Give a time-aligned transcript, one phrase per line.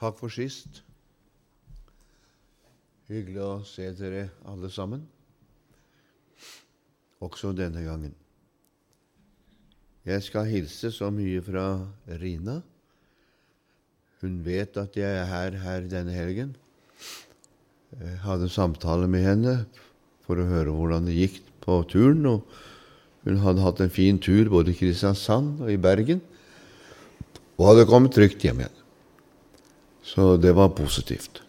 [0.00, 0.80] Takk for sist.
[3.10, 5.02] Hyggelig å se dere alle sammen,
[7.20, 8.14] også denne gangen.
[10.08, 11.66] Jeg skal hilse så mye fra
[12.22, 12.62] Rina.
[14.22, 16.56] Hun vet at jeg er her, her denne helgen.
[17.92, 19.54] Jeg hadde samtale med henne
[20.24, 22.24] for å høre hvordan det gikk på turen.
[22.24, 26.24] og Hun hadde hatt en fin tur både i Kristiansand og i Bergen,
[27.60, 28.79] og hadde kommet trygt hjem igjen.
[30.02, 31.42] Så det var positivt.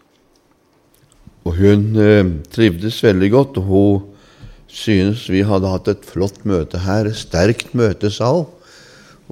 [1.44, 4.02] Og hun eh, trivdes veldig godt, og hun
[4.72, 8.46] synes vi hadde hatt et flott møte her, sterkt møte, sa hun.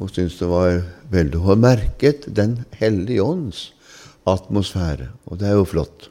[0.00, 0.80] Hun syntes det var
[1.12, 3.72] veldig Hun merket Den hellige ånds
[4.28, 6.10] atmosfære, og det er jo flott.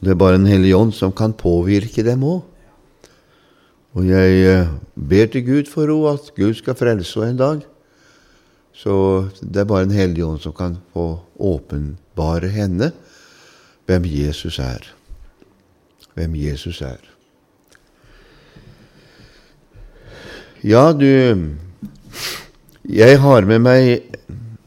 [0.00, 2.42] Det er bare Den hellige ånd som kan påvirke dem òg.
[3.94, 7.64] Og jeg eh, ber til Gud for henne at Gud skal frelse henne en dag.
[8.80, 12.92] Så det er bare en hellig ånd som kan få åpenbare henne
[13.90, 14.86] hvem Jesus er.
[16.16, 17.00] Hvem Jesus er.
[20.64, 21.56] Ja, du
[22.84, 24.02] Jeg har med meg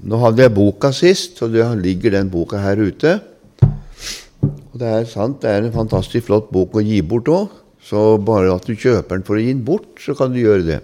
[0.03, 3.21] Nå hadde jeg boka sist, og det ligger den boka her ute.
[3.63, 7.53] Og det er sant, det er en fantastisk flott bok å gi bort òg.
[7.79, 10.65] Så bare at du kjøper den for å gi den bort, så kan du gjøre
[10.67, 10.81] det.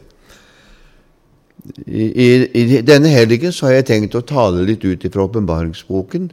[1.86, 6.30] I, i, i denne helgen så har jeg tenkt å tale litt ut fra åpenbaringsboken.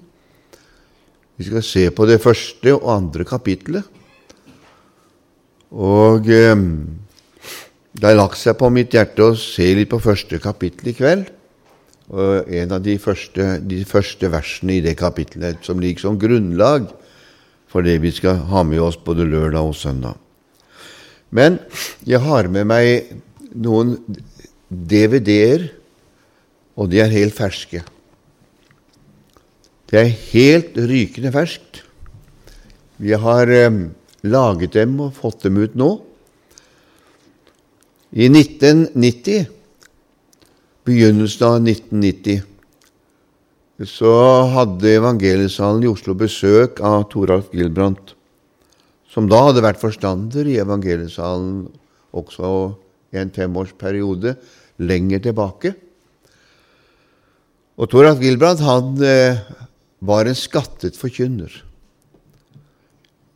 [1.36, 3.84] Vi skal se på det første og andre kapittelet.
[5.76, 6.54] Og eh,
[7.96, 11.26] det har lagt seg på mitt hjerte å se litt på første kapittel i kveld.
[12.12, 16.86] Og en av de første, de første versene i det kapittelet som ligger som grunnlag
[17.66, 20.14] for det vi skal ha med oss både lørdag og søndag.
[21.34, 21.58] Men
[22.06, 23.10] jeg har med meg
[23.58, 23.96] noen
[24.70, 25.68] DVD-er,
[26.76, 27.82] og de er helt ferske.
[29.86, 31.84] Det er helt rykende ferskt.
[32.98, 33.78] Vi har eh,
[34.26, 35.90] laget dem og fått dem ut nå.
[38.16, 39.46] I 1990,
[40.86, 42.42] begynnelsen av 1990,
[43.86, 44.12] så
[44.54, 48.14] hadde Evangeliesalen i Oslo besøk av Toralf Gilbrandt,
[49.12, 51.66] som da hadde vært forstander i Evangeliesalen
[52.16, 52.85] også i
[53.20, 54.36] en femårsperiode
[54.82, 55.72] lenger tilbake.
[57.76, 59.42] Og Toralf Gilbrand han eh,
[60.00, 61.52] var en skattet forkynner.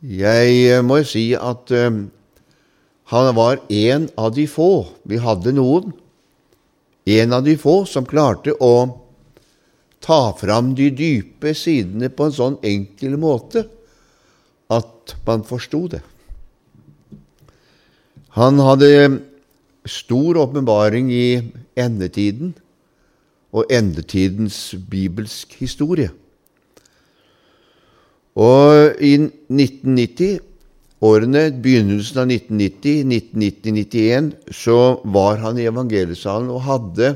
[0.01, 2.01] Jeg eh, må si at eh,
[3.11, 5.91] han var en av de få Vi hadde noen.
[7.05, 9.01] En av de få som klarte å
[10.01, 13.65] ta fram de dype sidene på en sånn enkel måte
[14.71, 16.01] at man forsto det.
[18.37, 18.87] Han hadde
[19.87, 21.41] stor åpenbaring i
[21.79, 22.53] endetiden
[23.51, 26.11] og endetidens bibelsk historie.
[28.39, 30.39] Og i 1990,
[31.03, 37.09] årene begynnelsen av 1990, 1990-1991, så var han i evangeliesalen og hadde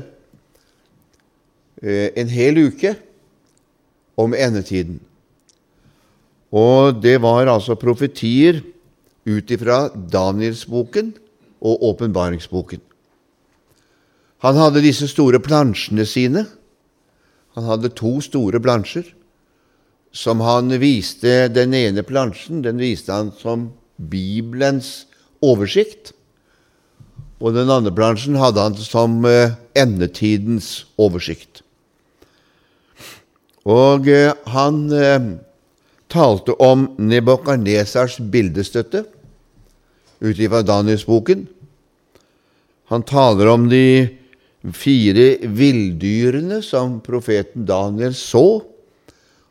[1.80, 2.92] eh, en hel uke
[4.20, 4.98] om endetiden.
[6.52, 8.60] Og det var altså profetier
[9.26, 11.14] ut ifra Danielsboken
[11.60, 12.80] og åpenbaringsboken.
[14.44, 16.44] Han hadde disse store plansjene sine.
[17.56, 19.08] Han hadde to store plansjer
[20.16, 25.06] som han viste Den ene plansjen den viste han som Bibelens
[25.44, 26.12] oversikt.
[27.40, 31.60] Og den andre plansjen hadde han som eh, endetidens oversikt.
[33.68, 35.28] Og eh, han eh,
[36.12, 39.04] talte om Nebukadnesars bildestøtte
[40.20, 41.46] ut ifra Danielsboken.
[42.92, 44.08] Han taler om de
[44.74, 48.46] fire villdyrene som profeten Daniel så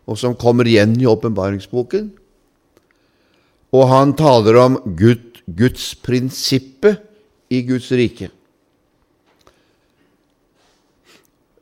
[0.06, 2.12] og som kommer igjen i åpenbaringsboken.
[3.76, 7.02] Og han taler om Gud, Guds prinsippet
[7.50, 8.30] i Guds rike.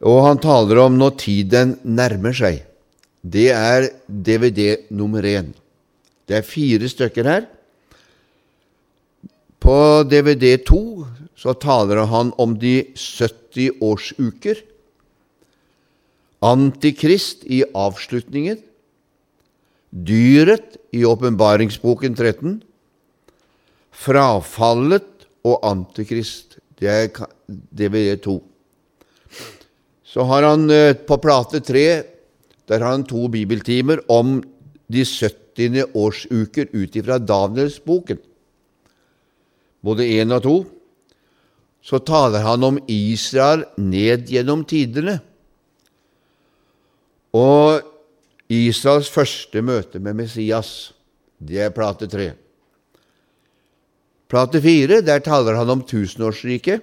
[0.04, 2.60] Og han taler om når tiden nærmer seg.
[3.24, 5.54] Det er DVD nummer én.
[6.28, 7.46] Det er fire stykker her.
[9.64, 10.78] På DVD2
[11.40, 14.60] så taler han om de 70 årsuker
[16.44, 18.58] Antikrist i avslutningen,
[19.96, 22.58] dyret i åpenbaringsboken 13,
[23.96, 26.58] frafallet og Antikrist.
[26.76, 27.08] Det er
[27.48, 28.36] DVD 2.
[30.04, 31.86] Så har han eh, på plate 3
[32.68, 34.42] der har han to bibeltimer om
[34.92, 35.96] de 70.
[35.96, 38.20] årsuker ut ifra Danielsboken,
[39.84, 40.58] både én og to.
[41.84, 45.18] Så taler han om Israel ned gjennom tidene.
[47.36, 47.84] Og
[48.54, 50.94] Israels første møte med Messias.
[51.44, 52.32] Det er plate tre.
[54.32, 56.82] Plate fire, der taler han om tusenårsriket,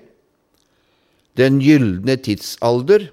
[1.38, 3.08] den gylne tidsalder,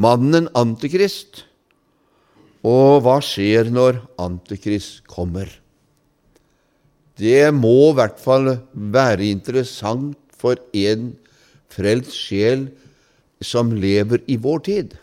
[0.00, 1.44] mannen Antikrist,
[2.66, 5.59] og hva skjer når Antikrist kommer?
[7.20, 11.12] Det må i hvert fall være interessant for en
[11.70, 12.68] frelst sjel
[13.44, 14.94] som lever i vår tid.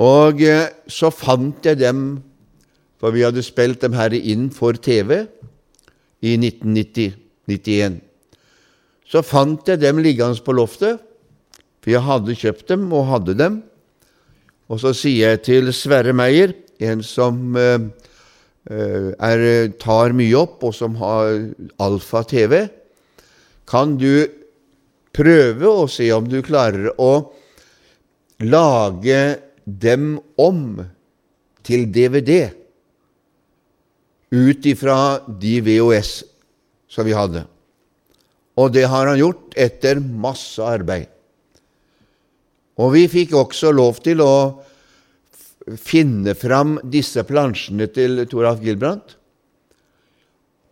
[0.00, 2.22] Og eh, så fant jeg dem,
[2.98, 5.26] for vi hadde spilt dem her inn for TV
[6.24, 8.00] i 1990-91.
[9.04, 11.02] Så fant jeg dem liggende på loftet,
[11.84, 13.60] for jeg hadde kjøpt dem og hadde dem.
[14.72, 17.90] Og så sier jeg til Sverre Meyer, en som eh,
[18.70, 19.44] er,
[19.80, 21.50] tar mye opp, og som har
[21.84, 22.64] Alfa TV,
[23.68, 24.24] kan du
[25.14, 27.12] prøve å se om du klarer å
[28.44, 29.20] lage
[29.64, 30.82] dem om
[31.64, 32.50] til DVD
[34.34, 36.12] ut ifra de VHS
[36.90, 37.44] som vi hadde.
[38.58, 41.08] Og det har han gjort etter masse arbeid.
[42.78, 44.34] Og vi fikk også lov til å
[45.80, 49.16] finne fram disse plansjene til Toralf Gilbrandt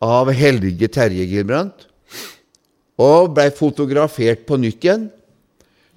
[0.02, 1.86] av Helge Terje Gilbrandt,
[3.02, 5.06] og blei fotografert på nytt igjen,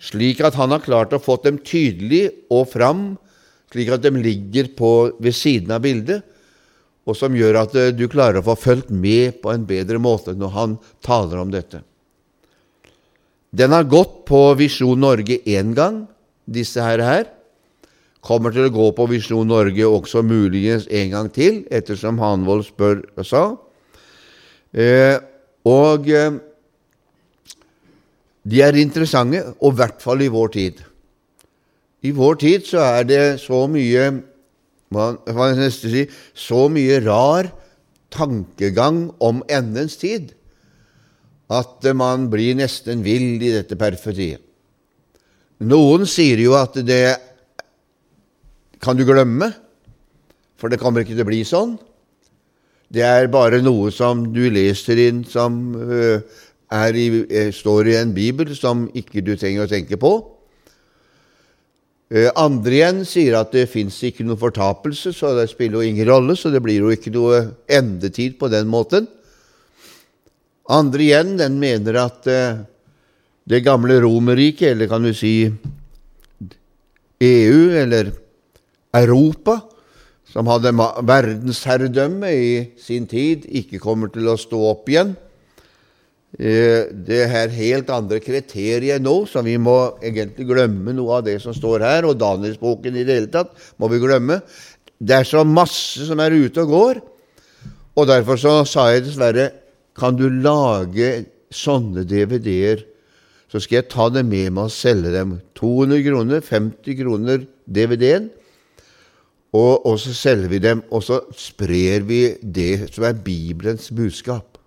[0.01, 3.15] slik at han har klart å få dem tydelig og fram,
[3.73, 6.21] slik at de ligger på, ved siden av bildet,
[7.05, 10.33] og som gjør at eh, du klarer å få fulgt med på en bedre måte
[10.37, 11.83] når han taler om dette.
[13.55, 16.03] Den har gått på Visjon Norge én gang,
[16.45, 17.27] disse her, her.
[18.25, 23.03] Kommer til å gå på Visjon Norge også muligens en gang til, ettersom Hanvold spør
[23.13, 23.43] og sa.
[24.73, 25.17] Eh,
[25.69, 26.39] og eh,
[28.45, 30.81] de er interessante, og i hvert fall i vår tid.
[32.05, 34.09] I vår tid så er det så mye
[34.95, 36.03] hva jeg nesten si,
[36.37, 37.49] så mye rar
[38.13, 40.33] tankegang om endens tid
[41.51, 44.41] at man blir nesten vill i dette periferiet.
[45.65, 47.15] Noen sier jo at det
[48.81, 49.51] kan du glemme,
[50.59, 51.75] for det kommer ikke til å bli sånn.
[52.91, 56.21] Det er bare noe som du leser inn som uh,
[56.95, 60.11] i, eh, står i en bibel som ikke du trenger å tenke på.
[62.13, 66.09] Eh, andre igjen sier at det fins ikke noe fortapelse, så det spiller jo ingen
[66.09, 69.07] rolle, så det blir jo ikke noe endetid på den måten.
[70.69, 75.45] Andre igjen den mener at det gamle Romerriket, eller kan du si
[77.21, 78.09] EU, eller
[78.95, 79.59] Europa,
[80.29, 82.49] som hadde verdensherredømme i
[82.81, 85.13] sin tid, ikke kommer til å stå opp igjen.
[86.35, 91.37] Eh, det er helt andre kriterier nå, så vi må egentlig glemme noe av det
[91.43, 92.07] som står her.
[92.09, 94.41] Og Danielsboken i det hele tatt må vi glemme.
[94.99, 96.99] Det er så masse som er ute og går.
[97.95, 99.51] Og derfor så sa jeg dessverre
[99.95, 102.81] kan du lage sånne DVD-er,
[103.47, 105.37] så skal jeg ta dem med meg og selge dem.
[105.55, 108.27] 200 kroner, 50 kroner DVD-en.
[109.55, 114.57] Og, og så selger vi dem, og så sprer vi det som er Bibelens budskap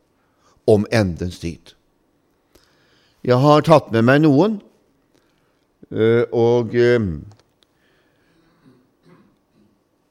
[0.69, 1.75] om endens tid.
[3.25, 4.61] Jeg har tatt med meg noen,
[5.93, 7.09] eh, og eh,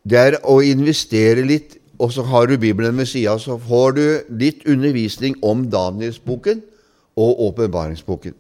[0.07, 4.03] det er å investere litt, og så har du Bibelen ved sida, så får du
[4.43, 6.61] litt undervisning om Danielsboken
[7.17, 8.35] og åpenbaringsboken.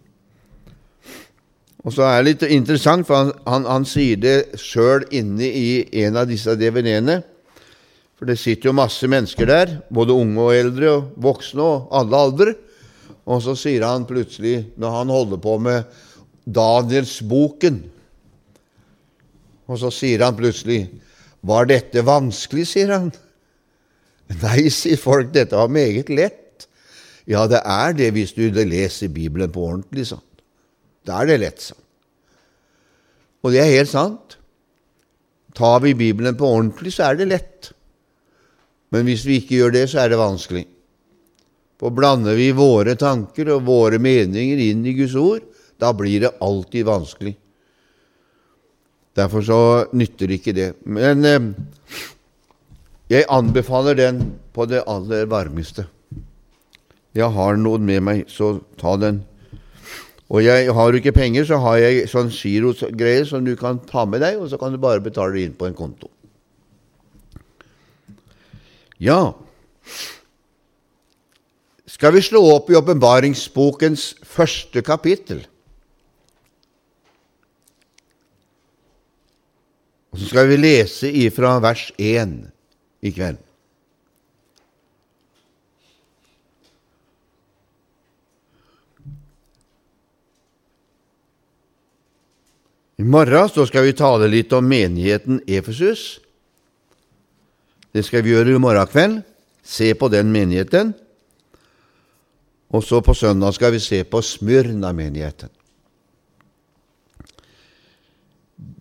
[1.87, 5.67] Og så er det litt interessant, for han, han, han sier det sjøl inne i
[6.03, 7.21] en av disse DVD-ene.
[8.19, 12.23] For det sitter jo masse mennesker der, både unge og eldre, og voksne og alle
[12.27, 12.55] aldre.
[13.23, 16.03] Og så sier han plutselig, når han holder på med
[16.47, 17.81] Danielsboken
[19.67, 20.87] Og så sier han plutselig
[21.43, 23.11] 'Var dette vanskelig?' sier han.
[24.41, 26.67] Nei, sier folk, dette var meget lett.
[27.27, 30.26] Ja, det er det hvis du leser Bibelen på ordentlig, sånn.
[31.07, 31.69] Da er det lett.
[33.43, 34.37] Og det er helt sant.
[35.57, 37.71] Tar vi Bibelen på ordentlig, så er det lett.
[38.93, 40.65] Men hvis vi ikke gjør det, så er det vanskelig.
[41.77, 45.43] For blander vi våre tanker og våre meninger inn i Guds ord,
[45.77, 47.35] da blir det alltid vanskelig.
[49.17, 49.59] Derfor så
[49.97, 50.71] nytter ikke det.
[50.85, 51.49] Men eh,
[53.09, 54.21] jeg anbefaler den
[54.53, 55.87] på det aller varmeste.
[57.17, 59.23] Jeg har noen med meg, så ta den.
[60.27, 64.03] Og jeg har du ikke penger, så har jeg sånn girogreier som du kan ta
[64.05, 66.11] med deg, og så kan du bare betale det inn på en konto.
[68.99, 69.37] Ja,
[71.97, 75.39] skal vi slå opp i åpenbaringsbokens første kapittel?
[80.13, 82.35] Og så skal vi lese ifra vers 1
[83.01, 83.39] i kveld.
[92.97, 96.17] I morgen så skal vi tale litt om menigheten Efesus.
[97.93, 99.19] Det skal vi gjøre i morgen kveld.
[99.61, 100.95] Se på den menigheten.
[102.73, 105.51] Og så på søndag skal vi se på Smyrna-menigheten.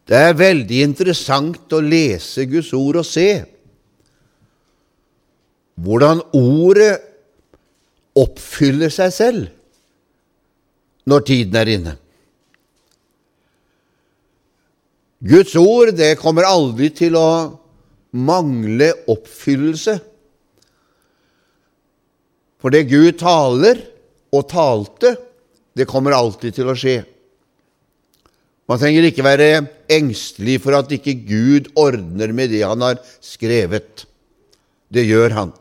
[0.06, 3.28] Det er veldig interessant å lese Guds ord og se
[5.82, 6.94] hvordan ordet
[8.16, 9.48] oppfyller seg selv
[11.10, 11.96] når tiden er inne.
[15.24, 17.28] Guds ord det kommer aldri til å
[18.16, 19.96] mangle oppfyllelse.
[22.60, 23.80] For det Gud taler
[24.34, 25.14] og talte,
[25.76, 27.02] det kommer alltid til å skje.
[28.66, 29.50] Man trenger ikke være
[29.92, 34.06] engstelig for at ikke Gud ordner med det han har skrevet.
[34.90, 35.52] Det gjør han.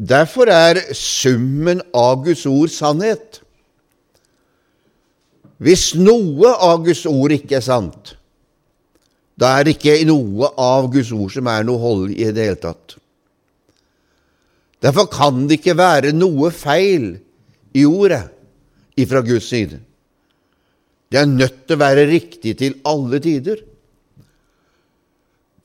[0.00, 3.39] Derfor er summen av Guds ord sannhet.
[5.60, 8.14] Hvis noe av Guds ord ikke er sant,
[9.40, 12.60] da er det ikke noe av Guds ord som er noe hold i det hele
[12.60, 12.96] tatt.
[14.80, 17.12] Derfor kan det ikke være noe feil
[17.76, 18.22] i ordet
[19.00, 19.80] ifra Guds side.
[21.10, 23.60] Det er nødt til å være riktig til alle tider.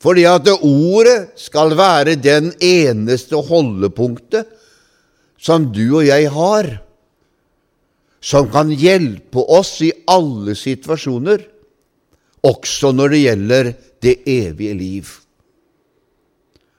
[0.02, 4.50] Fordi at ordet skal være den eneste holdepunktet
[5.40, 6.68] som du og jeg har
[8.26, 11.44] som kan hjelpe oss i alle situasjoner,
[12.46, 13.70] også når det gjelder
[14.02, 15.12] det evige liv.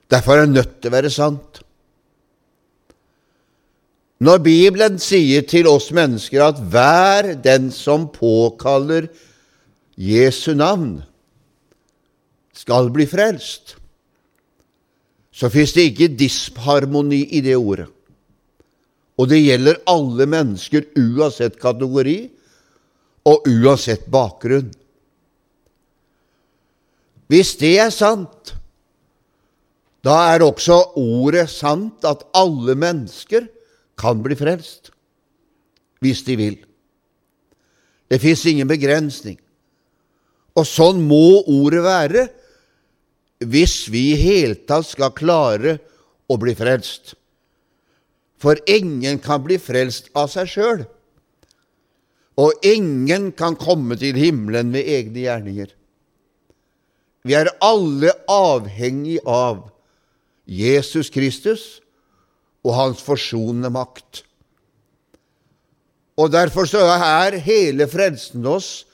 [0.08, 1.62] Derfor er det nødt til å være sant.
[4.24, 9.08] Når Bibelen sier til oss mennesker at hver den som påkaller
[9.96, 10.98] Jesu navn,
[12.58, 13.76] skal bli frelst,
[15.30, 17.86] så fins det ikke disharmoni i det ordet.
[19.18, 22.18] Og det gjelder alle mennesker uansett kategori
[23.28, 24.70] og uansett bakgrunn.
[27.28, 28.54] Hvis det er sant,
[30.06, 33.50] da er også ordet sant at alle mennesker
[33.98, 34.92] kan bli frelst
[35.98, 36.56] hvis de vil.
[38.08, 39.36] Det fins ingen begrensning.
[40.54, 42.26] Og sånn må ordet være
[43.44, 45.76] hvis vi i hele tatt skal klare
[46.30, 47.17] å bli frelst.
[48.38, 50.84] For ingen kan bli frelst av seg sjøl,
[52.38, 55.72] og ingen kan komme til himmelen ved egne gjerninger.
[57.26, 59.66] Vi er alle avhengig av
[60.46, 61.64] Jesus Kristus
[62.62, 64.22] og hans forsonende makt.
[66.18, 68.86] Og Derfor så er hele frelsen oss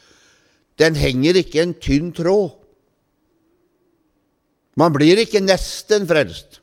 [0.75, 2.51] Den henger ikke en tynn tråd.
[4.75, 6.59] Man blir ikke nesten frelst.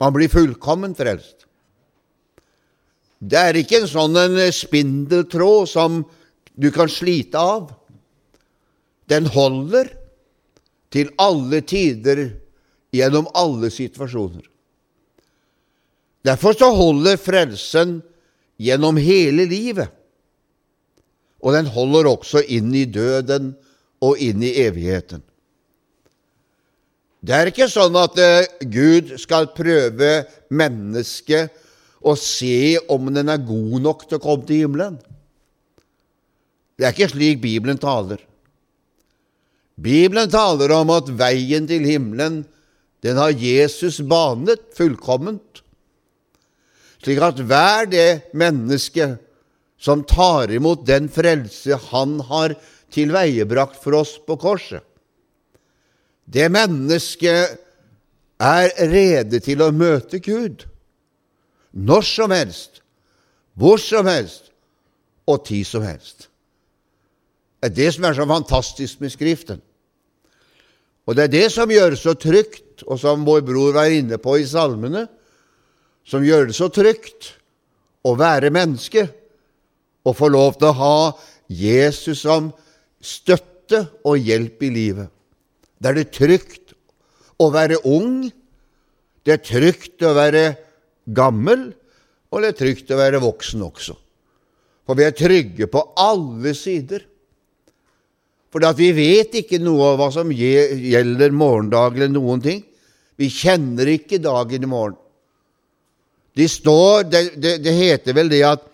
[0.00, 1.46] Man blir fullkomment frelst.
[3.20, 6.00] Det er ikke en sånn en spindeltråd som
[6.56, 7.68] du kan slite av.
[9.12, 9.90] Den holder
[10.90, 12.22] til alle tider
[12.96, 14.46] gjennom alle situasjoner.
[16.26, 18.00] Derfor så holder frelsen
[18.60, 19.88] gjennom hele livet.
[21.40, 23.54] Og den holder også inn i døden
[24.04, 25.22] og inn i evigheten.
[27.20, 30.12] Det er ikke sånn at uh, Gud skal prøve
[30.48, 31.52] mennesket
[32.00, 34.96] og se om den er god nok til å komme til himmelen.
[36.80, 38.22] Det er ikke slik Bibelen taler.
[39.80, 42.42] Bibelen taler om at veien til himmelen,
[43.04, 45.62] den har Jesus banet fullkomment,
[47.00, 49.14] slik at hver det menneske
[49.80, 52.52] som tar imot den frelse Han har
[52.92, 54.84] tilveiebrakt for oss på korset,
[56.32, 57.58] det mennesket
[58.40, 60.66] er rede til å møte Gud
[61.70, 62.80] når som helst,
[63.54, 64.50] hvor som helst
[65.30, 66.28] og tid som helst.
[67.60, 69.60] Det er det som er så fantastisk med Skriften.
[71.06, 74.16] Og det er det som gjør det så trygt, og som vår bror var inne
[74.22, 75.04] på i salmene,
[76.06, 77.34] som gjør det så trygt
[78.06, 79.04] å være menneske
[80.06, 80.98] og få lov til å ha
[81.50, 82.48] Jesus som
[83.02, 85.10] støtte og hjelp i livet.
[85.80, 86.74] Da er det trygt
[87.40, 88.28] å være ung,
[89.24, 90.44] det er trygt å være
[91.16, 91.70] gammel,
[92.30, 93.96] og det er trygt å være voksen også.
[94.86, 97.04] For vi er trygge på alle sider.
[98.50, 102.64] For vi vet ikke noe av hva som gjelder morgendag eller noen ting.
[103.20, 104.96] Vi kjenner ikke dagen i morgen.
[106.34, 108.66] De står, det, det, det heter vel det at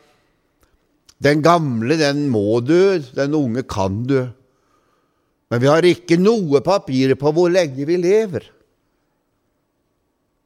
[1.24, 4.26] den gamle, den må dø, den unge kan dø.
[5.50, 8.48] Men vi har ikke noe papir på hvor lenge vi lever.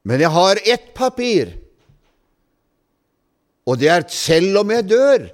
[0.05, 1.53] Men jeg har ett papir,
[3.69, 5.27] og det er at selv om jeg dør,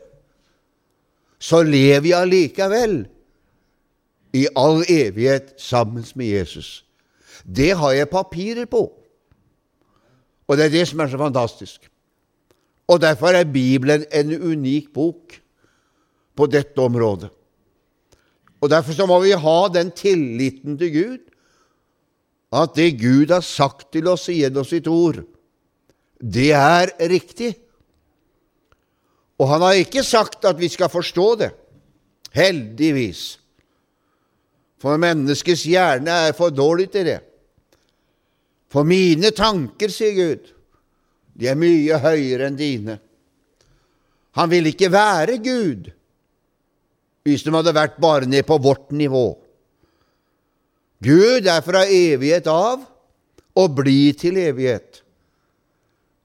[1.39, 2.97] så lever jeg allikevel
[4.35, 6.83] i all evighet sammen med Jesus.
[7.43, 8.89] Det har jeg papirer på.
[10.47, 11.87] Og det er det som er så fantastisk.
[12.87, 15.39] Og derfor er Bibelen en unik bok
[16.35, 17.29] på dette området.
[18.61, 21.23] Og Derfor så må vi ha den tilliten til Gud
[22.57, 25.19] at det Gud har sagt til oss gjennom sitt ord,
[26.17, 27.51] det er riktig.
[29.37, 31.49] Og han har ikke sagt at vi skal forstå det.
[32.33, 33.37] Heldigvis.
[34.81, 37.19] For menneskets hjerne er for dårlig til det.
[38.71, 40.49] For mine tanker, sier Gud,
[41.37, 42.97] de er mye høyere enn dine.
[44.37, 45.91] Han vil ikke være Gud
[47.27, 49.35] hvis de hadde vært bare ned på vårt nivå.
[51.03, 52.85] Gud er fra evighet av
[53.57, 55.01] og blir til evighet.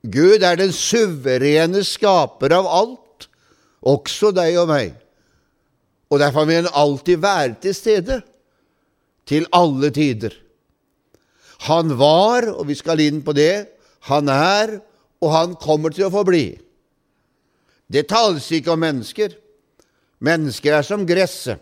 [0.02, 3.28] Gud er den suverene skaper av alt,
[3.82, 4.94] også deg og meg.
[6.12, 8.21] Og derfor vil han alltid være til stede,
[9.26, 10.35] til alle tider.
[11.68, 13.66] Han var, og vi skal inn på det,
[14.11, 14.78] han er,
[15.23, 16.47] og han kommer til å forbli.
[17.92, 19.37] Det tales ikke om mennesker.
[20.23, 21.59] Mennesker er som gresset.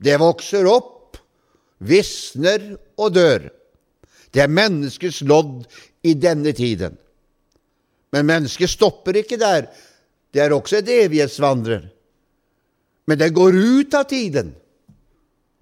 [0.00, 1.18] Det vokser opp,
[1.78, 3.46] visner og dør.
[4.32, 5.66] Det er menneskets lodd
[6.06, 6.96] i denne tiden.
[8.10, 9.68] Men mennesket stopper ikke der.
[10.32, 11.84] Det er også et evighetsvandrer.
[13.06, 14.54] Men det går ut av tiden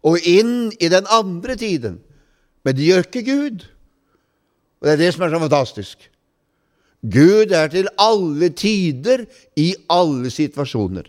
[0.07, 1.99] og inn i den andre tiden.
[2.65, 3.67] Men det gjør ikke Gud.
[4.79, 6.09] Og det er det som er så fantastisk.
[7.03, 9.25] Gud er til alle tider,
[9.57, 11.07] i alle situasjoner.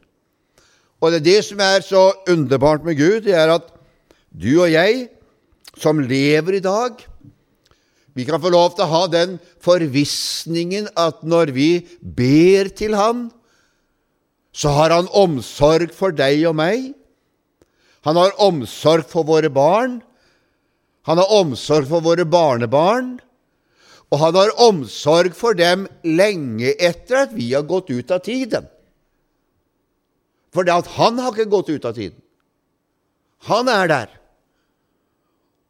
[0.99, 3.69] Og det er det som er så underbart med Gud, det er at
[4.29, 5.07] du og jeg,
[5.79, 6.99] som lever i dag,
[8.17, 11.69] vi kan få lov til å ha den forvissningen at når vi
[12.01, 13.29] ber til Han,
[14.51, 16.91] så har Han omsorg for deg og meg.
[18.03, 20.01] Han har omsorg for våre barn.
[21.07, 23.15] Han har omsorg for våre barnebarn,
[24.09, 28.67] og han har omsorg for dem lenge etter at vi har gått ut av tiden.
[30.53, 32.17] For det at han har ikke gått ut av tiden.
[33.49, 34.15] Han er der.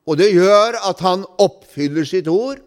[0.10, 2.64] Og det gjør at han oppfyller sitt ord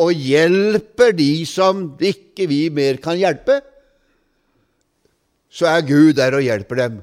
[0.00, 3.60] og hjelper de som ikke vi mer kan hjelpe.
[5.50, 7.00] Så er Gud der og hjelper dem.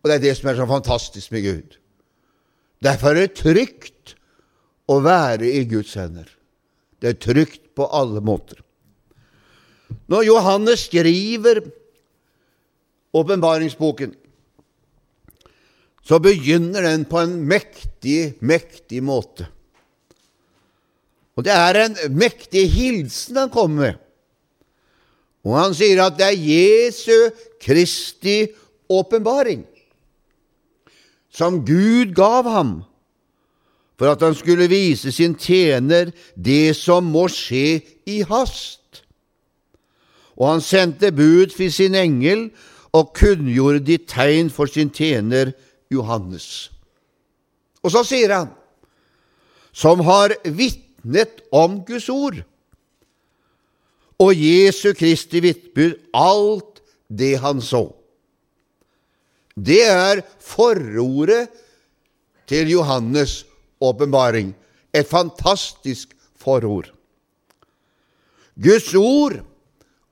[0.00, 1.76] Og det er det som er så fantastisk med Gud.
[2.80, 4.14] Derfor er det trygt
[4.88, 6.28] å være i Guds hender.
[7.00, 8.60] Det er trygt på alle måter.
[10.10, 11.62] Når Johannes skriver
[13.16, 14.14] åpenbaringsboken,
[16.02, 19.46] så begynner den på en mektig, mektig måte.
[21.36, 23.98] Og det er en mektig hilsen han kommer med.
[25.46, 27.30] Og han sier at det er Jesu
[27.62, 28.42] Kristi
[28.90, 29.64] åpenbaring
[31.30, 32.72] som Gud gav ham,
[33.98, 39.04] for at han skulle vise sin tjener det som må skje i hast.
[40.40, 42.48] Og han sendte bud for sin engel
[42.96, 45.52] og kunngjorde de tegn for sin tjener
[45.92, 46.70] Johannes.
[47.82, 48.50] Og så sier han,
[49.72, 52.40] som har vitnet om Guds ord,
[54.20, 57.86] og Jesu Kristi vitbud alt det han så.
[59.56, 61.48] Det er forordet
[62.50, 63.44] til Johannes'
[63.80, 64.54] åpenbaring.
[64.92, 66.90] Et fantastisk forord.
[68.62, 69.40] Guds ord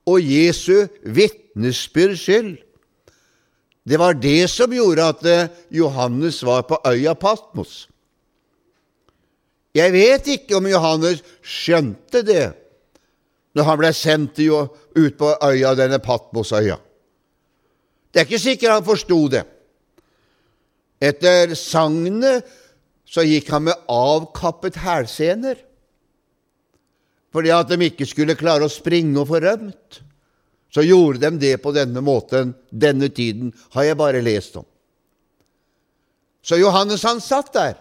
[0.07, 2.57] og Jesu vitnesbyrd skyld.
[3.89, 7.87] Det var det som gjorde at eh, Johannes var på øya Patmos.
[9.77, 12.47] Jeg vet ikke om Johannes skjønte det
[13.57, 16.77] når han ble sendt ut på øya, denne Patmosøya.
[18.13, 19.45] Det er ikke sikkert han forsto det.
[21.01, 22.47] Etter sagnet
[23.09, 25.65] så gikk han med avkappet hælsener
[27.35, 30.01] fordi at de ikke skulle klare å springe og få rømt.
[30.75, 32.53] Så gjorde de det på denne måten.
[32.71, 34.67] Denne tiden har jeg bare lest om.
[36.45, 37.77] Så Johannes, han satt der.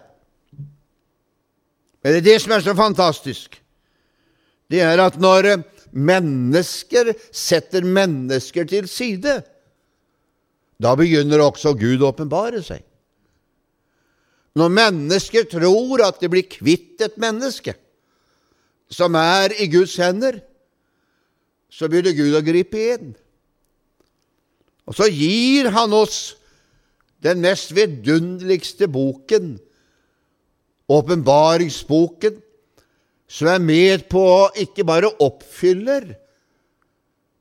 [2.02, 3.58] Men det er det som er så fantastisk.
[4.68, 5.54] Det er at når
[5.92, 9.38] mennesker setter mennesker til side,
[10.78, 12.84] da begynner også Gud å åpenbare seg.
[14.58, 17.74] Når mennesker tror at de blir kvitt et menneske
[18.90, 20.40] som er i Guds hender,
[21.68, 23.14] så begynner Gud å gripe inn.
[24.88, 26.38] Og så gir han oss
[27.24, 29.56] den mest vidunderligste boken,
[30.88, 32.38] åpenbaringsboken,
[33.28, 36.14] som er med på å ikke bare oppfyller,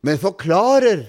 [0.04, 1.06] men forklarer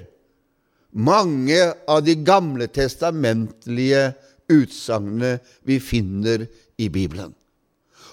[0.95, 1.59] mange
[1.91, 4.13] av de gamle testamentlige
[4.49, 6.47] utsagnene vi finner
[6.79, 7.35] i Bibelen.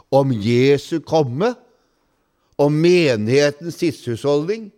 [0.10, 1.54] Om Jesu komme,
[2.58, 4.70] om menighetens tidshusholdning,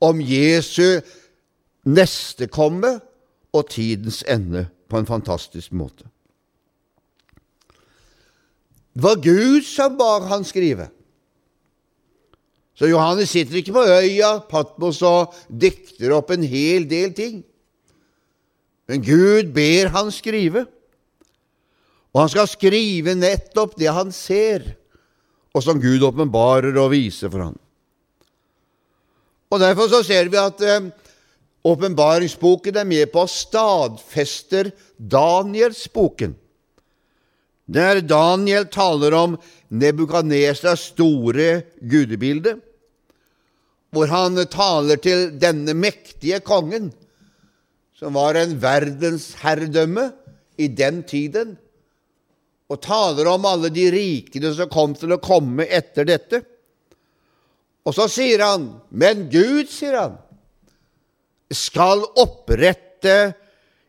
[0.00, 1.00] om Jesu
[1.86, 2.96] neste komme
[3.54, 6.06] og tidens ende på en fantastisk måte.
[8.96, 10.88] Det var Gud som bar han skrive.
[12.76, 17.42] Så Johannes sitter ikke på øya Patmos og dikter opp en hel del ting.
[18.88, 20.66] Men Gud ber han skrive.
[22.16, 24.62] Og han skal skrive nettopp det han ser,
[25.52, 27.56] og som Gud åpenbarer og viser for ham.
[29.50, 30.88] Og Derfor så ser vi at eh,
[31.66, 36.36] er med på å stadfester Danielsboken,
[37.66, 39.34] der Daniel taler om
[39.74, 42.56] Nebukadnesas store gudebilde,
[43.90, 46.92] hvor han taler til denne mektige kongen,
[47.96, 50.10] som var en verdensherredømme
[50.60, 51.56] i den tiden,
[52.70, 56.42] og taler om alle de rikene som kom til å komme etter dette.
[57.86, 60.16] Og så sier han, men Gud, sier han,
[61.54, 63.18] skal opprette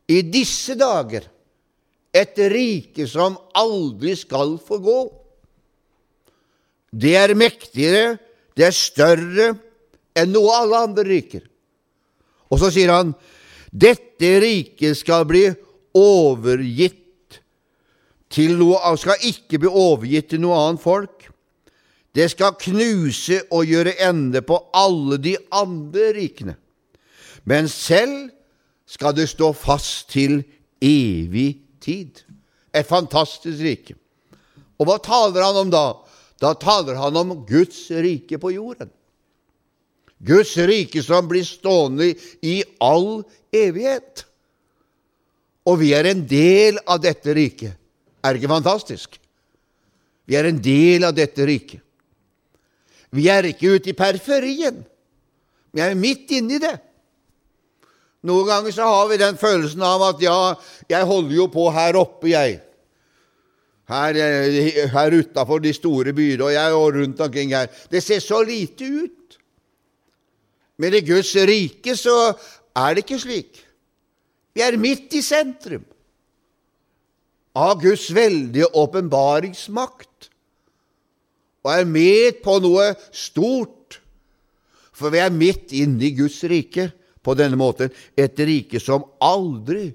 [0.07, 1.25] i disse dager
[2.17, 4.99] et rike som aldri skal få gå.
[6.93, 8.17] Det er mektigere,
[8.57, 9.49] det er større
[10.17, 11.43] enn noe alle andre riker.
[12.53, 13.11] Og så sier han,
[13.73, 15.43] dette riket skal bli
[15.97, 17.41] overgitt
[18.33, 21.27] til noe, skal ikke bli overgitt til noe annet folk.
[22.17, 26.55] Det skal knuse og gjøre ende på alle de andre rikene.
[27.45, 28.31] Men selv
[28.89, 30.41] skal det stå fast til
[30.81, 32.23] evig tid.
[32.73, 33.95] Et fantastisk rike.
[34.77, 35.85] Og hva taler han om da?
[36.41, 38.89] Da taler han om Guds rike på jorden.
[40.17, 43.21] Guds rike som blir stående i all
[43.53, 44.25] evighet.
[45.69, 47.77] Og vi er en del av dette riket.
[48.23, 49.19] Er det ikke fantastisk?
[50.25, 51.83] Vi er en del av dette riket.
[53.15, 54.83] Vi er ikke ute i periferien.
[55.73, 56.75] Vi er midt inni det.
[58.27, 60.39] Noen ganger så har vi den følelsen av at ja,
[60.89, 62.57] jeg holder jo på her oppe, jeg.
[63.87, 67.69] Her, eh, her utafor de store byene og jeg og rundt omkring her.
[67.91, 69.37] Det ser så lite ut.
[70.77, 72.33] Men i Guds rike så
[72.75, 73.61] er det ikke slik.
[74.57, 75.85] Vi er midt i sentrum
[77.57, 80.16] av Guds veldige åpenbaringsmakt
[81.67, 83.99] og er med på noe stort.
[84.95, 86.87] For vi er midt inne i Guds rike
[87.21, 89.91] på denne måten, et rike som aldri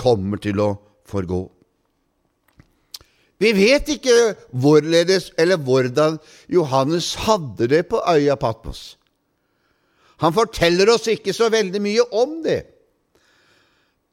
[0.00, 0.70] kommer til å
[1.06, 1.44] forgå.
[3.42, 4.16] Vi vet ikke
[4.62, 6.16] hvorledes eller hvordan
[6.50, 8.96] Johannes hadde det på øya Patmos.
[10.22, 12.62] Han forteller oss ikke så veldig mye om det.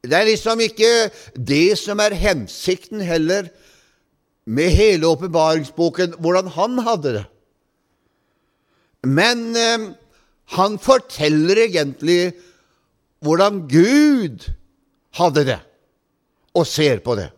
[0.01, 3.51] Det er liksom ikke det som er hensikten heller
[4.49, 7.25] med hele åpenbaringsboken, hvordan han hadde det.
[9.05, 9.89] Men eh,
[10.57, 12.33] han forteller egentlig
[13.21, 14.47] hvordan Gud
[15.19, 15.59] hadde det,
[16.55, 17.29] og ser på det.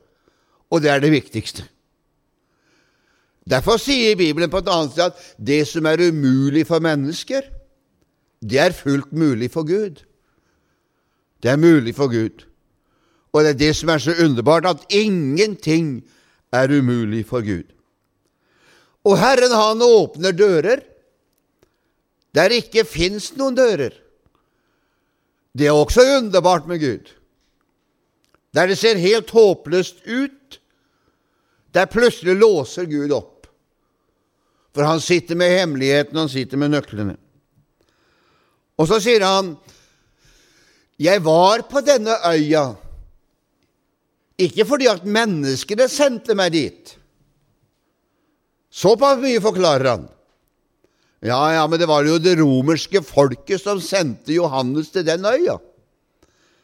[0.71, 1.65] Og det er det viktigste.
[3.49, 7.41] Derfor sier Bibelen på et annet sted at det som er umulig for mennesker,
[8.41, 10.05] det er fullt mulig for Gud.
[11.43, 12.45] Det er mulig for Gud.
[13.33, 16.03] Og det er det som er så underbart, at ingenting
[16.51, 17.67] er umulig for Gud.
[19.07, 20.83] Og Herren, han åpner dører
[22.35, 23.91] der ikke fins noen dører.
[25.51, 27.09] Det er også underbart med Gud.
[28.55, 30.59] Der det ser helt håpløst ut,
[31.75, 33.47] der plutselig låser Gud opp.
[34.71, 37.17] For han sitter med hemmeligheten, han sitter med nøklene.
[38.79, 39.57] Og så sier han,
[40.99, 42.75] 'Jeg var på denne øya'
[44.41, 46.95] Ikke fordi at menneskene sendte meg dit.
[48.71, 50.07] Såpass mye forklarer han.
[51.21, 55.59] Ja, ja, men det var jo det romerske folket som sendte Johannes til den øya.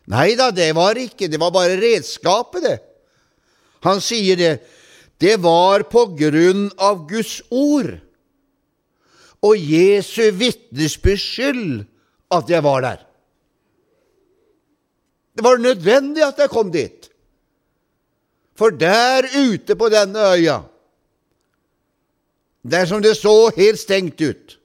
[0.10, 1.28] Nei da, det var ikke.
[1.30, 2.78] Det var bare redskapet, det.
[3.86, 4.54] Han sier det.
[5.22, 7.98] Det var på grunn av Guds ord
[9.46, 11.84] og Jesu vitnesbyrds skyld
[12.34, 13.04] at jeg var der.
[15.38, 17.07] Det var nødvendig at jeg kom dit.
[18.58, 20.60] For der ute på denne øya,
[22.63, 24.58] der som det så helt stengt ut,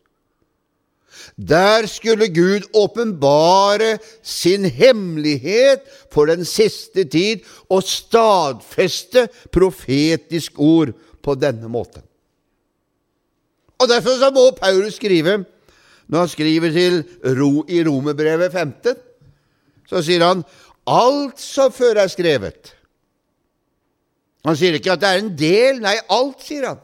[1.48, 5.81] Der skulle Gud åpenbare sin hemmelighet
[6.12, 12.02] for den siste tid og stadfeste profetisk ord på denne måten.
[13.78, 15.44] Og Derfor så må Paulus skrive,
[16.07, 18.94] når han skriver til Ro i Romerbrevet 15,
[19.88, 20.44] så sier han
[20.87, 22.74] alt som før er skrevet.
[24.46, 26.83] Han sier ikke at det er en del, nei, alt, sier han,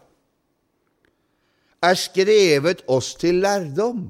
[1.83, 4.09] er skrevet oss til lærdom.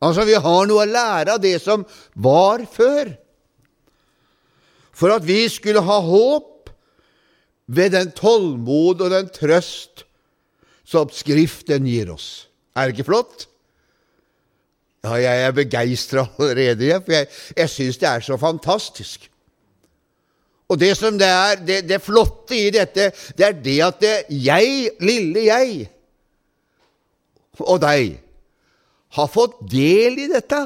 [0.00, 3.12] Altså, vi har noe å lære av det som var før,
[4.96, 6.70] for at vi skulle ha håp
[7.70, 10.04] ved den tålmod og den trøst
[10.90, 12.48] som Skriften gir oss.
[12.74, 13.46] Er det ikke flott?
[15.04, 19.29] Ja, jeg er begeistra allerede, for jeg, jeg syns det er så fantastisk.
[20.70, 24.16] Og det som det er, det, det flotte i dette, det er det at det,
[24.30, 25.88] jeg, lille jeg,
[27.60, 28.14] og deg,
[29.18, 30.60] har fått del i dette.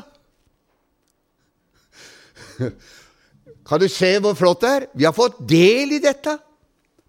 [3.67, 4.87] Kan du se hvor flott det er?
[4.93, 6.37] Vi har fått del i dette.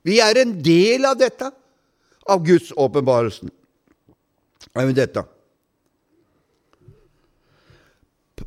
[0.07, 1.51] Vi er en del av dette,
[2.31, 3.51] av Guds åpenbarelsen.
[4.95, 5.34] Dette.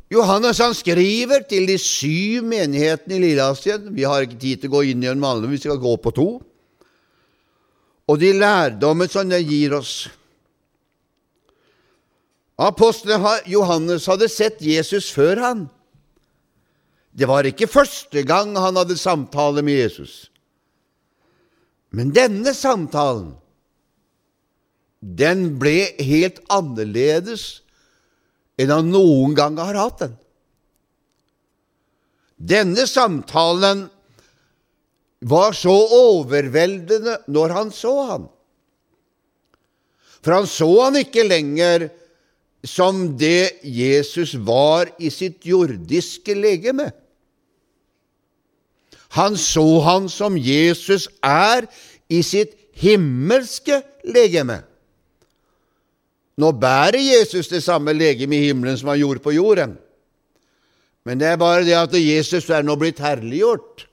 [0.09, 3.91] Johannes han skriver til de syv menighetene i Lilleasien.
[3.93, 6.29] Vi har ikke tid til å gå inn gjennom alle, vi skal gå på to.
[8.09, 10.07] Og de lærdommer som den gir oss.
[12.59, 15.67] Apostelen Johannes hadde sett Jesus før han.
[17.13, 20.29] Det var ikke første gang han hadde samtale med Jesus.
[21.93, 23.31] Men denne samtalen,
[24.99, 27.61] den ble helt annerledes
[28.59, 30.17] enn han noen gang har hatt den.
[32.39, 33.87] Denne samtalen
[35.19, 38.27] var så overveldende når han så han.
[40.23, 41.89] For han så han ikke lenger
[42.67, 46.89] som det Jesus var i sitt jordiske legeme.
[49.15, 51.67] Han så han som Jesus er
[52.11, 54.61] i sitt himmelske legeme.
[56.39, 59.75] Nå bærer Jesus det samme legeme i himmelen som han gjorde på jorden.
[61.03, 63.85] Men det er bare det at Jesus er nå blitt herliggjort.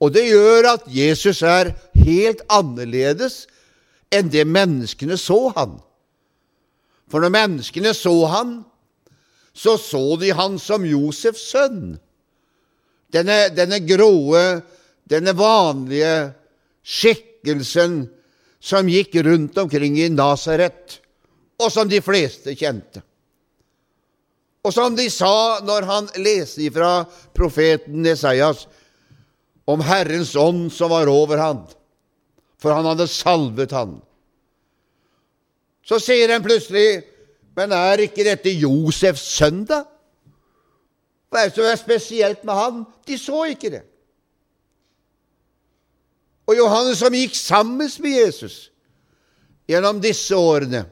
[0.00, 3.44] Og det gjør at Jesus er helt annerledes
[4.12, 5.76] enn det menneskene så han.
[7.10, 8.56] For når menneskene så han,
[9.54, 11.94] så så de han som Josefs sønn.
[13.14, 14.62] Denne, denne gråe,
[15.06, 16.32] denne vanlige
[16.82, 18.02] skikkelsen
[18.64, 21.00] som gikk rundt omkring i Nasaret,
[21.60, 23.02] og som de fleste kjente.
[24.64, 27.04] Og som de sa når han leste fra
[27.36, 28.64] profeten Esaias
[29.68, 31.60] om Herrens ånd som var over han,
[32.56, 33.98] for han hadde salvet han.
[35.84, 37.04] Så sier han plutselig,
[37.54, 39.84] men er ikke dette Josefs sønn, da?
[41.28, 42.84] Hva er det som er spesielt med han?
[43.04, 43.84] De så ikke det.
[46.46, 48.68] Og Johannes som gikk sammen med Jesus
[49.68, 50.84] gjennom disse årene,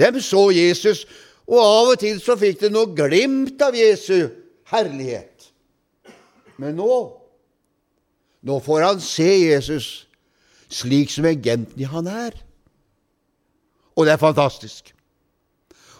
[0.00, 1.04] dem så Jesus,
[1.46, 4.28] og av og til så fikk de noe glimt av Jesu
[4.72, 5.50] herlighet.
[6.56, 6.96] Men nå
[8.46, 9.86] nå får han se Jesus
[10.70, 12.36] slik som egentlig han er.
[13.96, 14.92] Og det er fantastisk.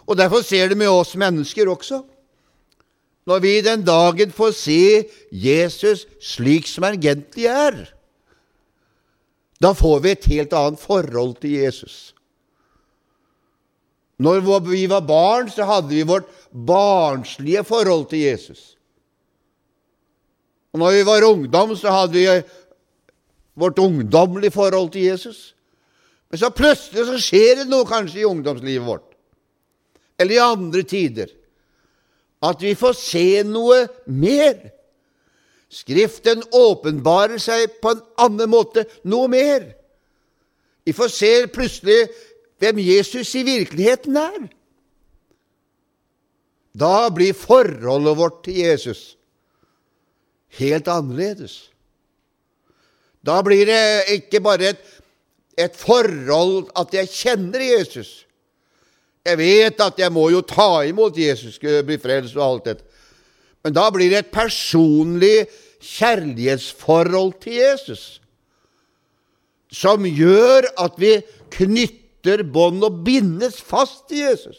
[0.07, 2.01] Og derfor ser det med oss mennesker også.
[3.27, 4.81] Når vi den dagen får se
[5.31, 7.81] Jesus slik som han egentlig er,
[9.61, 12.13] da får vi et helt annet forhold til Jesus.
[14.17, 18.77] Når vi var barn, så hadde vi vårt barnslige forhold til Jesus.
[20.73, 22.25] Og når vi var ungdom, så hadde vi
[23.57, 25.55] vårt ungdommelige forhold til Jesus.
[26.29, 29.05] Men så plutselig så skjer det noe kanskje i ungdomslivet vårt,
[30.19, 31.29] eller i andre tider,
[32.43, 34.57] at vi får se noe mer
[35.67, 39.65] Skriften åpenbarer seg på en annen måte, noe mer.
[40.87, 42.05] Vi får se plutselig
[42.61, 44.47] hvem Jesus i virkeligheten er.
[46.77, 49.17] Da blir forholdet vårt til Jesus
[50.57, 51.67] helt annerledes.
[53.25, 54.85] Da blir det ikke bare et,
[55.57, 58.23] et forhold at jeg kjenner Jesus.
[59.27, 62.86] Jeg vet at jeg må jo ta imot Jesus, skulle bli frelst og alt dette.
[63.65, 65.47] Men da blir det et personlig
[65.83, 68.05] kjærlighetsforhold til Jesus
[69.73, 71.17] som gjør at vi
[71.57, 74.57] knytter bånd og bindes fast til Jesus.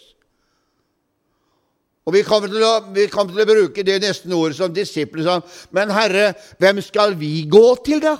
[2.08, 5.64] Og Vi kommer, å, vi kommer til å bruke det nesten ordet som disiplene sa.
[5.76, 8.14] Men Herre, hvem skal vi gå til, da?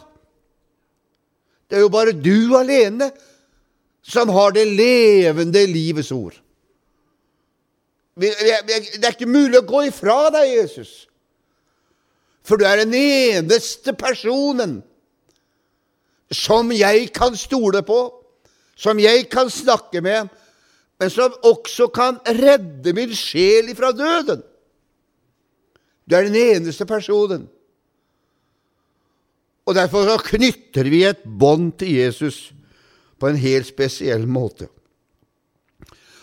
[1.68, 3.08] Det er jo bare du alene
[4.04, 6.36] som har det levende livets ord.
[8.18, 10.92] Det er ikke mulig å gå ifra deg, Jesus.
[12.42, 14.78] For du er den eneste personen
[16.33, 18.00] som jeg kan stole på,
[18.78, 20.28] som jeg kan snakke med,
[20.98, 24.42] men som også kan redde min sjel ifra døden.
[26.09, 27.46] Du er den eneste personen.
[29.68, 32.48] Og Derfor så knytter vi et bånd til Jesus
[33.20, 34.70] på en helt spesiell måte.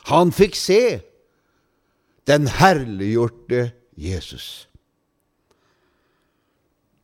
[0.10, 0.82] Han fikk se
[2.26, 4.68] den herliggjorte Jesus.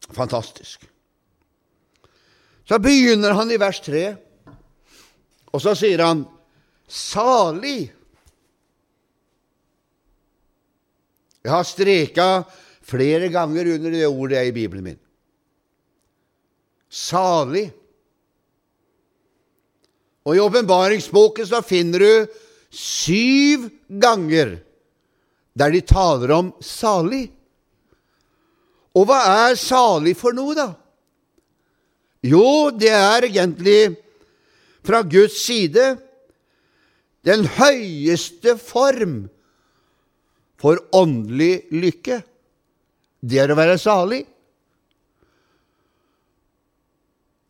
[0.09, 0.87] Fantastisk.
[2.67, 4.03] Så begynner han i vers 3,
[5.51, 6.23] og så sier han
[6.87, 7.91] salig.
[11.41, 12.27] Jeg har streka
[12.85, 14.99] flere ganger under det ordet i Bibelen min.
[16.91, 17.69] Salig.
[20.27, 22.35] Og i åpenbaringsboken så finner du
[22.71, 23.69] syv
[24.01, 24.59] ganger
[25.57, 27.25] der de taler om salig.
[28.95, 30.69] Og hva er salig for noe, da?
[32.21, 33.95] Jo, det er egentlig
[34.85, 35.95] fra Guds side
[37.25, 39.23] den høyeste form
[40.61, 42.21] for åndelig lykke.
[43.21, 44.21] Det er å være salig.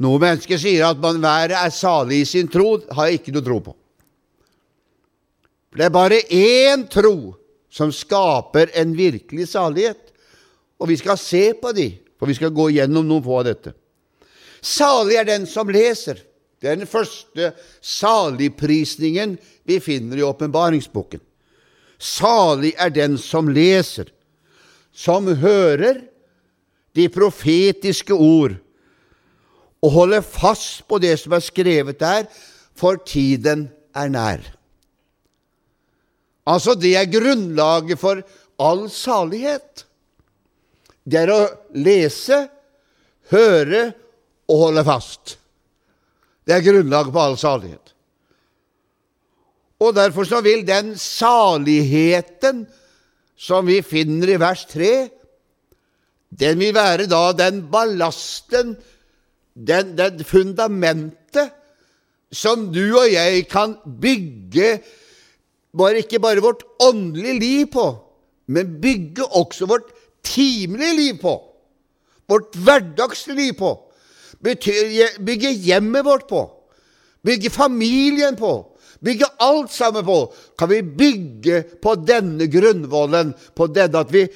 [0.02, 2.80] Noen mennesker sier at man hver er salig i sin tro.
[2.96, 3.76] har jeg ikke noe tro på.
[5.72, 7.36] For Det er bare én tro
[7.72, 10.12] som skaper en virkelig salighet.
[10.82, 11.88] Og vi skal se på de,
[12.20, 13.74] for vi skal gå gjennom noen få av dette.
[14.62, 16.20] Salig er den som leser.
[16.62, 21.22] Det er den første saligprisningen vi finner i åpenbaringsboken.
[22.02, 24.12] Salig er den som leser,
[24.94, 26.04] som hører
[26.98, 28.58] de profetiske ord
[29.82, 32.28] og holder fast på det som er skrevet der,
[32.78, 34.44] for tiden er nær.
[36.50, 38.22] Altså, det er grunnlaget for
[38.62, 39.86] all salighet.
[41.06, 41.42] Det er å
[41.78, 42.44] lese,
[43.32, 43.84] høre
[44.50, 45.38] og holde fast.
[46.46, 47.94] Det er grunnlaget på all salighet.
[49.82, 52.66] Og derfor så vil den saligheten
[53.42, 54.92] som vi finner i vers 3,
[56.32, 58.76] den vil være da den ballasten,
[59.54, 61.50] den, den fundamentet,
[62.32, 64.78] som du og jeg kan bygge
[65.78, 67.86] bare ikke bare vårt åndelige liv på,
[68.52, 69.92] men bygge også vårt
[70.24, 71.38] timelige liv på,
[72.30, 73.72] vårt hverdagslige liv på,
[74.42, 76.44] bygge hjemmet vårt på,
[77.24, 78.54] bygge familien på,
[79.02, 80.20] bygge alt sammen på,
[80.60, 84.28] kan vi bygge på denne grunnvollen, på denne at vi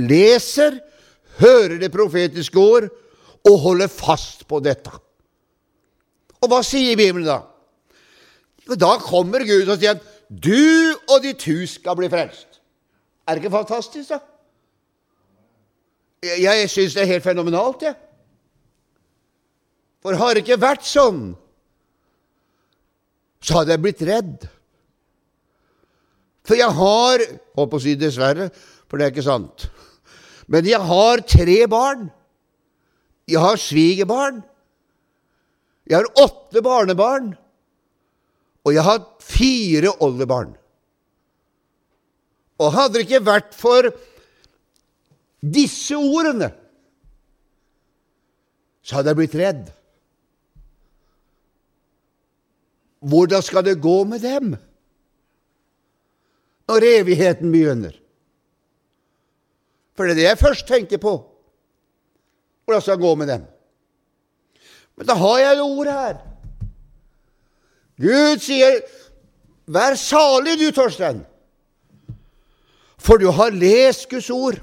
[0.00, 0.80] leser,
[1.40, 2.90] hører det profetiske ord
[3.48, 4.92] og holder fast på dette.
[6.40, 7.42] Og hva sier Bibelen da?
[8.80, 9.98] Da kommer Gud og sier
[10.30, 12.60] du og ditt hus skal bli frelst.
[13.26, 14.20] Er det ikke fantastisk, da?
[16.22, 17.96] Jeg, jeg syns det er helt fenomenalt, jeg.
[20.00, 21.34] For har det ikke vært sånn,
[23.40, 24.46] så hadde jeg blitt redd.
[26.46, 27.24] For jeg har
[27.56, 28.46] Holdt på å si dessverre,
[28.88, 29.66] for det er ikke sant.
[30.50, 32.06] Men jeg har tre barn.
[33.28, 34.40] Jeg har svigerbarn.
[35.90, 37.34] Jeg har åtte barnebarn.
[38.70, 40.52] Og jeg har fire oldebarn.
[42.62, 43.88] Og hadde det ikke vært for
[45.40, 46.52] disse ordene,
[48.84, 49.66] så hadde jeg blitt redd.
[53.10, 54.54] Hvordan skal det gå med dem
[56.70, 57.96] når evigheten begynner?
[59.98, 61.18] For det er det jeg først tenker på.
[62.68, 63.50] Hvordan skal det gå med dem?
[64.94, 66.20] Men da har jeg jo ord her.
[68.00, 68.80] Gud sier,
[69.68, 71.26] 'Vær salig, du, Torstein',
[72.98, 74.60] for du har lest Guds ord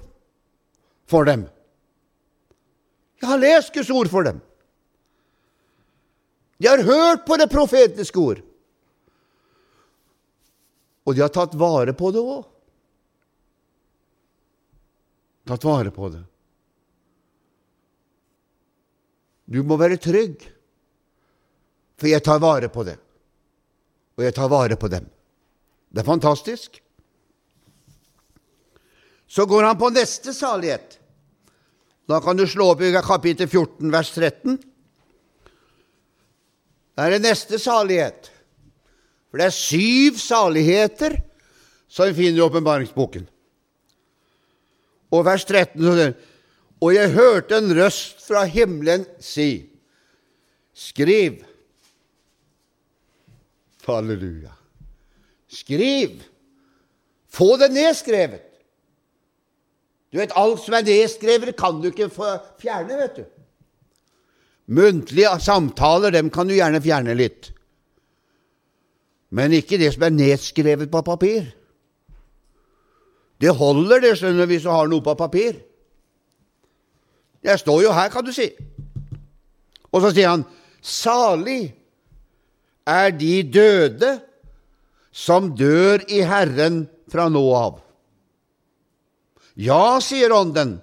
[1.06, 1.46] for dem.
[3.22, 4.42] Jeg har lest Guds ord for dem.
[6.58, 8.42] De har hørt på det profetiske ord.
[11.06, 12.46] Og de har tatt vare på det òg.
[15.48, 16.24] Tatt vare på det.
[19.48, 20.42] Du må være trygg,
[21.96, 22.98] for jeg tar vare på det
[24.18, 25.06] og jeg tar vare på dem.
[25.94, 26.82] Det er fantastisk.
[29.28, 30.98] Så går han på neste salighet.
[32.08, 34.58] Da kan du slå opp i kapittel 14, vers 13.
[36.98, 38.32] Det er det neste salighet.
[39.28, 41.20] For det er syv saligheter
[41.92, 43.28] som vi finner i åpenbaringsboken.
[45.14, 46.10] Og vers 13 så
[46.78, 49.66] Og jeg hørte en røst fra himmelen si,
[50.78, 51.42] Skriv
[53.88, 54.54] Halleluja.
[55.48, 56.24] Skriv!
[57.30, 58.44] Få det nedskrevet.
[60.12, 63.26] Du vet, Alt som er nedskrevet, kan du ikke fjerne, vet du.
[64.68, 67.52] Muntlige samtaler dem kan du gjerne fjerne litt.
[69.32, 71.48] Men ikke det som er nedskrevet på papir.
[73.42, 75.60] Det holder, det, skjønner hvis du har noe på papir.
[77.44, 78.50] Jeg står jo her, kan du si.
[79.92, 80.46] Og så sier han,
[80.82, 81.77] salig
[82.88, 84.14] er de døde
[85.12, 87.82] som dør i Herren fra nå av.
[89.58, 90.78] Ja, sier Ånden,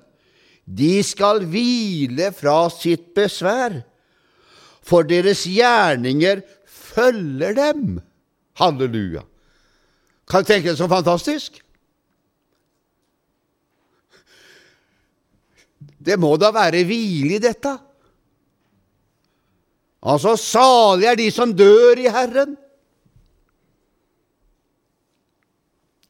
[0.65, 3.83] de skal hvile fra sitt besvær,
[4.85, 8.01] for deres gjerninger følger dem.
[8.59, 9.23] Halleluja.
[10.31, 11.61] Kan du tenke deg så fantastisk?
[16.05, 17.73] Det må da være hvile i dette?
[20.05, 22.59] Altså, salig er de som dør i Herren.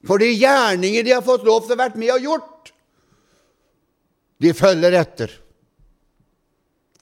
[0.05, 2.73] For de gjerninger de har fått lov til å være med og gjort,
[4.43, 5.31] de følger etter.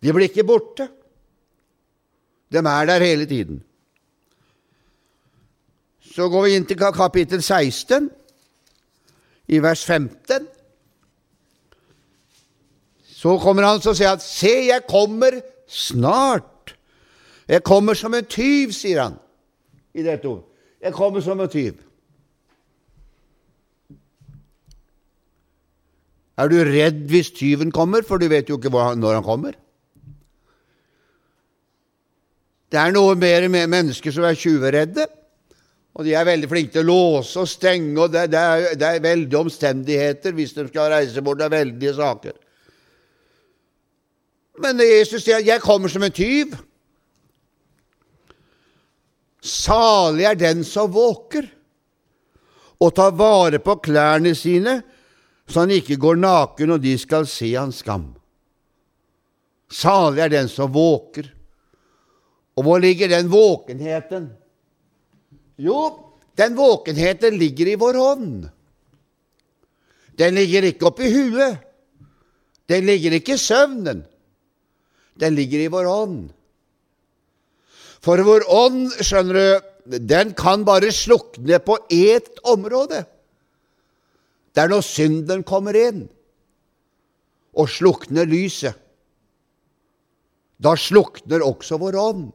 [0.03, 0.87] De blir ikke borte.
[2.53, 3.63] De er der hele tiden.
[6.13, 8.11] Så går vi inn til kapittel 16,
[9.49, 10.45] i vers 15.
[13.23, 16.52] Så kommer han og sier at 'Se, jeg kommer snart'.
[17.53, 19.19] Jeg kommer som en tyv, sier han
[19.93, 20.47] i dette ord.
[20.81, 21.77] Jeg kommer som en tyv.
[26.41, 29.59] Er du redd hvis tyven kommer, for du vet jo ikke når han kommer?
[32.73, 35.05] Det er noe mer med mennesker som er tjuveredde.
[35.93, 38.89] Og de er veldig flinke til å låse og stenge, og det, det, er, det
[38.89, 41.43] er veldige omstendigheter hvis de skal reise bort.
[41.43, 42.39] Det er veldige saker.
[44.65, 46.57] Men Jesus sier 'Jeg kommer som en tyv'.
[49.43, 51.49] Salig er den som våker
[52.83, 54.81] og tar vare på klærne sine,
[55.47, 58.13] så han ikke går naken og de skal se hans skam.
[59.73, 61.27] Salig er den som våker.
[62.57, 64.31] Og hvor ligger den våkenheten?
[65.57, 65.79] Jo,
[66.37, 68.49] den våkenheten ligger i vår hånd.
[70.19, 71.59] Den ligger ikke oppi huet.
[72.69, 74.05] Den ligger ikke i søvnen.
[75.19, 76.31] Den ligger i vår ånd.
[78.03, 83.05] For vår ånd, skjønner du, den kan bare slukne på ett område.
[84.53, 86.05] Det er når synden kommer inn
[87.53, 88.77] og slukner lyset.
[90.63, 92.27] Da slukner også vår ånd,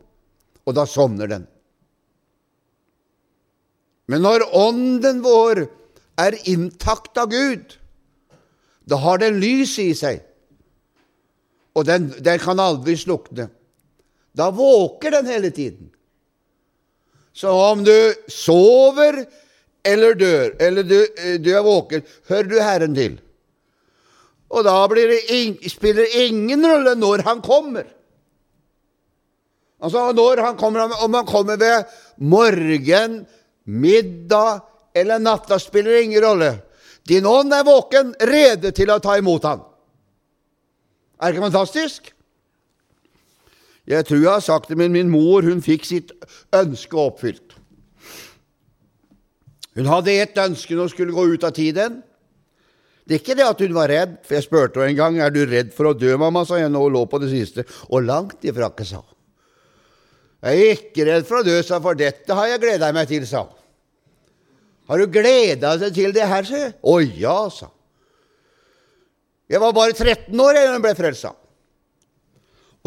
[0.68, 1.46] og da sovner den.
[4.08, 5.66] Men når ånden vår
[6.20, 7.76] er intakt av Gud,
[8.88, 10.24] da har den lys i seg,
[11.76, 13.50] og den, den kan aldri slukne.
[14.38, 15.90] Da våker den hele tiden.
[17.34, 19.26] Så om du sover
[19.86, 20.98] eller dør, eller du,
[21.42, 23.18] du er våken, hører du Herren til.
[24.48, 27.88] Og da det in, spiller det ingen rolle når han kommer.
[29.82, 31.84] Altså når han kommer, Om han kommer ved
[32.18, 33.26] morgen,
[33.66, 34.62] middag
[34.96, 36.52] eller natta, spiller det ingen rolle.
[37.08, 39.62] Din ånd er våken, rede til å ta imot ham.
[41.22, 42.17] Er det ikke fantastisk?
[43.88, 46.12] Jeg tror jeg har sagt det, men min mor hun fikk sitt
[46.56, 47.56] ønske oppfylt.
[49.78, 52.02] Hun hadde ett ønske når hun skulle gå ut av tiden.
[53.08, 55.32] Det er ikke det at hun var redd, for jeg spurte henne en gang er
[55.32, 57.64] du redd for å dø, mamma, sa jeg når hun lå på det siste.
[57.88, 59.14] Og langt ifra ikke, sa hun.
[60.48, 63.24] Jeg er ikke redd for å dø, sa for dette har jeg gleda meg til,
[63.30, 63.56] sa hun.
[64.92, 66.76] Har du gleda deg til det her, sa jeg.
[66.84, 67.76] Å ja, sa hun.
[69.48, 71.32] Jeg var bare 13 år da hun ble frelsa.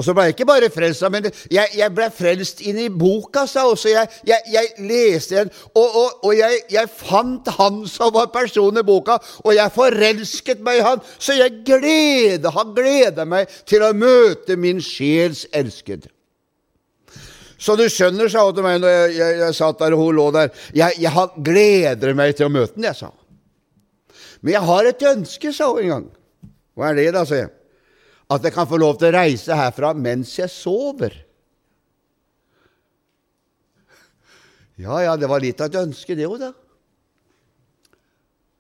[0.01, 3.43] Og så ble jeg ikke bare frelst, men jeg, jeg, ble frelst inn i boka,
[3.45, 3.91] sa også.
[3.93, 8.87] Jeg, jeg, jeg leste den, og, og, og jeg, fant han som var personen i
[8.89, 11.05] boka, og jeg forelsket meg i han.
[11.21, 16.09] Så jeg gleder, har gleda meg til å møte min sjels elskede.
[17.61, 20.17] Så du skjønner, sa hun til meg når jeg, jeg, jeg, satt der og hun
[20.17, 23.13] lå der, jeg, jeg gleder meg til å møte den, jeg, sa
[24.41, 26.13] Men jeg har et ønske, sa hun en gang.
[26.73, 27.53] Hva er det, da, sa jeg.
[28.31, 31.17] At jeg kan få lov til å reise herfra mens jeg sover.
[34.81, 36.53] Ja, ja, det var litt av et ønske, det òg, da.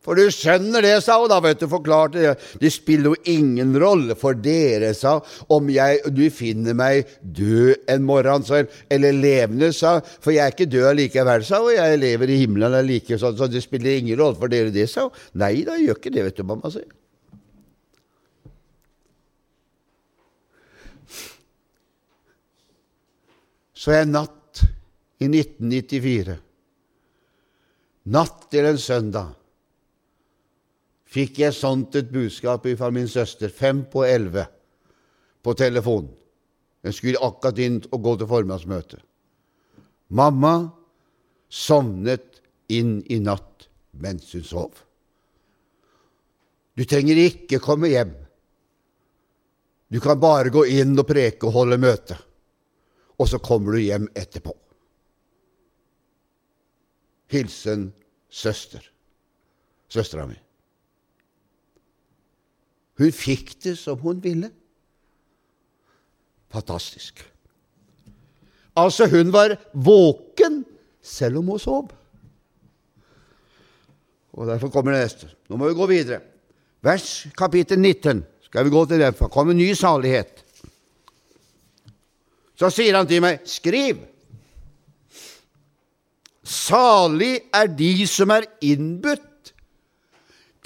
[0.01, 2.31] For du skjønner det, sa hun da, vet du, forklarte det.
[2.61, 5.19] Det spiller jo ingen rolle for dere, sa
[5.53, 10.57] om jeg, du finner meg død en morgen, sa eller levende, sa for jeg er
[10.57, 14.41] ikke død allikevel, sa hun, jeg lever i himmelen allikevel, så det spiller ingen rolle
[14.41, 15.21] for dere, det, sa hun.
[15.41, 16.89] Nei da, gjør ikke det, vet du, mamma, sier
[23.81, 24.61] Så en natt
[25.25, 26.35] i 1994,
[28.13, 29.31] natt til en søndag,
[31.09, 34.45] fikk jeg sånt et budskap fra min søster, fem på elleve,
[35.41, 36.13] på telefon.
[36.85, 39.01] Jeg skulle akkurat inn og gå til formiddagsmøte.
[40.13, 40.55] Mamma
[41.49, 43.69] sovnet inn i natt
[44.01, 44.73] mens hun sov.
[46.77, 48.13] Du trenger ikke komme hjem.
[49.89, 52.21] Du kan bare gå inn og preke og holde møte,
[53.21, 54.55] og så kommer du hjem etterpå.
[57.31, 57.91] Hilsen
[58.33, 58.81] søster.
[59.91, 60.39] Søstera mi.
[63.01, 64.51] Hun fikk det som hun ville.
[66.51, 67.23] Fantastisk.
[68.77, 70.65] Altså, hun var våken
[71.03, 71.91] selv om hun sov.
[74.33, 75.31] Og Derfor kommer det neste.
[75.49, 76.21] Nå må vi gå videre.
[76.81, 80.45] Vers kapittel 19 skal vi gå til det, for det kommer ny salighet.
[82.61, 84.03] Så sier han til meg, skriv.
[86.45, 89.55] Salig er de som er innbudt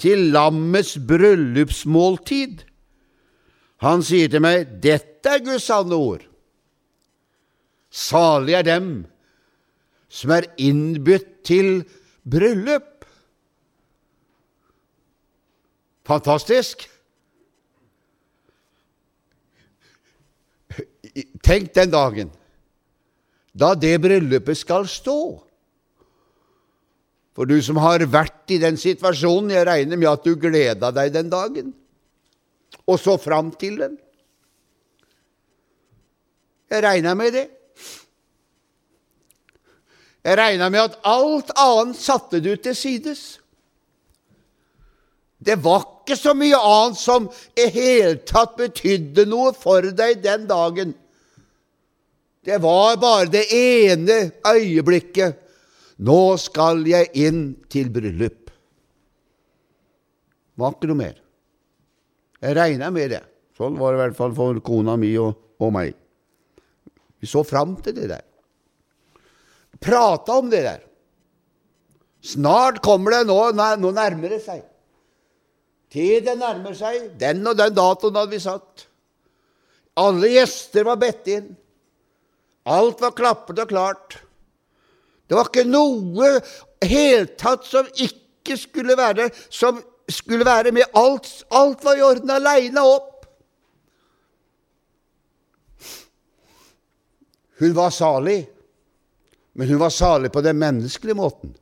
[0.01, 2.65] til lammets bryllupsmåltid.
[3.85, 6.25] Han sier til meg, dette er Guds sanne ord.
[7.95, 8.89] Salig er dem
[10.11, 11.85] som er innbudt til
[12.27, 13.07] bryllup.
[16.05, 16.89] Fantastisk!
[21.43, 22.31] Tenk den dagen
[23.55, 25.19] da det bryllupet skal stå.
[27.35, 31.13] For du som har vært i den situasjonen, jeg regner med at du gleda deg
[31.15, 31.71] den dagen,
[32.87, 33.95] og så fram til den.
[36.71, 37.45] Jeg regna med det.
[40.25, 43.25] Jeg regna med at alt annet satte du til sides.
[45.45, 47.27] Det var ikke så mye annet som
[47.57, 50.95] i hele tatt betydde noe for deg den dagen.
[52.45, 55.37] Det var bare det ene øyeblikket.
[56.05, 58.49] Nå skal jeg inn til bryllup.
[60.55, 61.15] Det var ikke noe mer.
[62.41, 63.23] Jeg regna med det.
[63.55, 65.95] Sånn var det i hvert fall for kona mi og, og meg.
[67.21, 68.25] Vi så fram til det der.
[69.81, 70.81] Prata om det der.
[72.25, 74.63] Snart kommer det, nå, nå nærmer det seg.
[75.95, 77.13] Tiden nærmer seg.
[77.19, 78.85] Den og den datoen hadde vi satt.
[79.95, 81.49] Alle gjester var bedt inn.
[82.67, 84.17] Alt var klappet og klart.
[85.25, 86.33] Det var ikke noe
[86.83, 89.79] heltatt som ikke skulle være som
[90.11, 90.89] skulle være med.
[90.99, 93.25] Alt, alt var i orden, aleine opp.
[97.55, 98.41] Hun var salig,
[99.55, 101.55] men hun var salig på den menneskelige måten.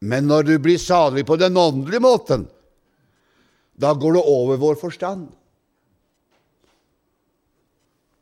[0.00, 2.46] Men når du blir salig på den åndelige måten,
[3.78, 5.28] da går det over vår forstand.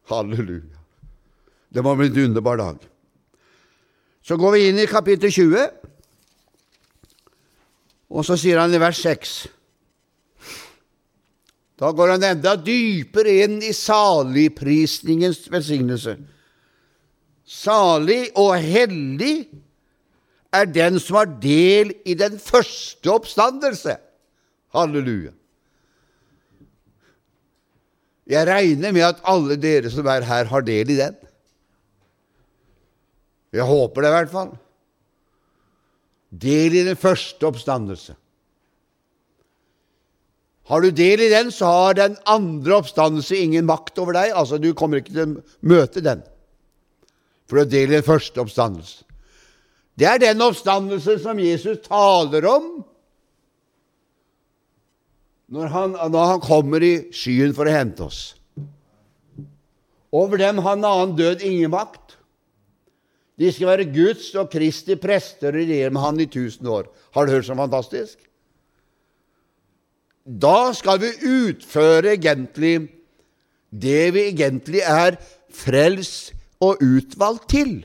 [0.09, 0.77] Halleluja.
[1.69, 2.79] Det må bli en underbar dag.
[4.23, 5.67] Så går vi inn i kapittel 20,
[8.17, 9.35] og så sier han i vers 6
[11.77, 16.15] Da går han enda dypere inn i saligprisningens velsignelse.
[17.45, 19.35] Salig og hellig
[20.57, 23.97] er den som har del i den første oppstandelse.
[24.77, 25.33] Halleluja.
[28.27, 31.15] Jeg regner med at alle dere som er her, har del i den.
[33.55, 34.55] Jeg håper det i hvert fall.
[36.47, 38.17] Del i den første oppstandelse.
[40.67, 44.35] Har du del i den, så har den andre oppstandelse ingen makt over deg.
[44.35, 46.25] Altså, du kommer ikke til å møte den,
[47.47, 49.06] for du har del i den første oppstandelse.
[49.97, 52.69] Det er den oppstandelse som Jesus taler om
[55.47, 58.21] når han, når han kommer i skyen for å hente oss.
[60.17, 62.17] Over dem har en annen død ingen makt.
[63.37, 66.89] De skal være Guds og Kristi prester og regjere med Han i tusen år.
[67.15, 68.19] Har du hørt så fantastisk?
[70.27, 72.89] Da skal vi utføre egentlig
[73.71, 75.21] det vi egentlig er
[75.53, 76.33] frelst
[76.65, 77.85] og utvalgt til.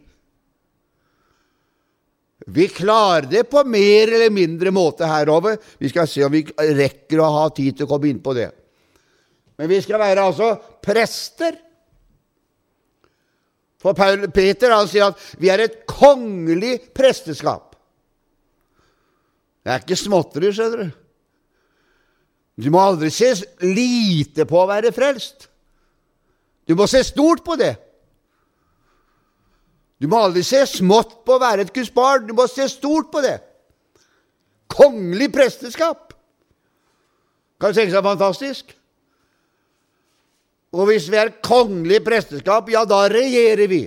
[2.47, 5.59] Vi klarer det på mer eller mindre måte herover.
[5.77, 8.49] Vi skal se om vi rekker å ha tid til å komme inn på det.
[9.61, 11.59] Men vi skal være altså prester.
[13.81, 13.97] For
[14.33, 17.75] Peter han sier at vi er et kongelig presteskap.
[19.61, 20.97] Det er ikke småtteri, skjønner du.
[22.61, 23.31] Du må aldri se
[23.65, 25.47] lite på å være frelst.
[26.65, 27.73] Du må se stort på det.
[30.02, 33.12] Du må aldri se smått på å være et Guds barn, du må se stort
[33.14, 33.38] på det.
[34.72, 36.16] Kongelig presteskap.
[37.62, 38.72] Kan du tenke seg fantastisk?
[40.72, 43.84] Og hvis vi er kongelig presteskap, ja, da regjerer vi.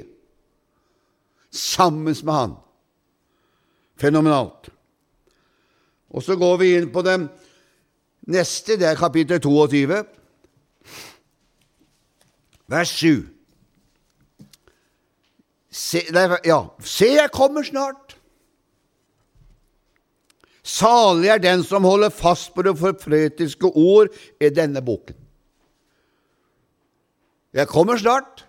[1.55, 2.55] sammen med han.
[3.95, 4.73] Fenomenalt.
[6.11, 7.29] Og så går vi inn på den
[8.27, 10.01] neste, det er kapittel 22,
[12.67, 13.34] vers 7.
[15.75, 16.05] Se,
[16.47, 18.15] ja, se, jeg kommer snart.
[20.65, 25.19] Salig er den som holder fast på det forfretiske ord i denne boken.
[27.55, 28.47] Jeg kommer snart.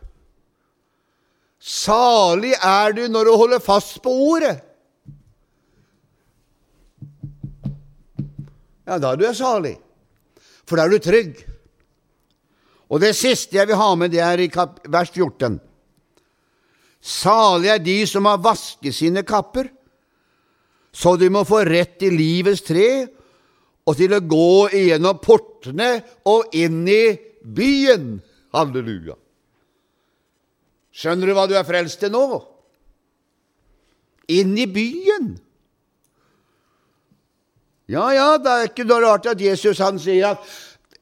[1.59, 4.59] Salig er du når du holder fast på ordet.
[8.85, 9.79] Ja, da er du salig,
[10.61, 11.39] for da er du trygg.
[12.85, 15.57] Og det siste jeg vil ha med, det er i vers 14.
[17.05, 19.69] Salig er de som har vasket sine kapper,
[20.95, 22.87] så de må få rett i livets tre
[23.85, 25.99] og til å gå igjennom portene
[26.31, 27.03] og inn i
[27.45, 28.15] byen.
[28.55, 29.17] Halleluja.
[30.95, 32.23] Skjønner du hva du er frelst til nå?
[34.33, 35.35] Inn i byen.
[37.91, 40.41] Ja, ja, det er ikke noe rart at Jesus han sier at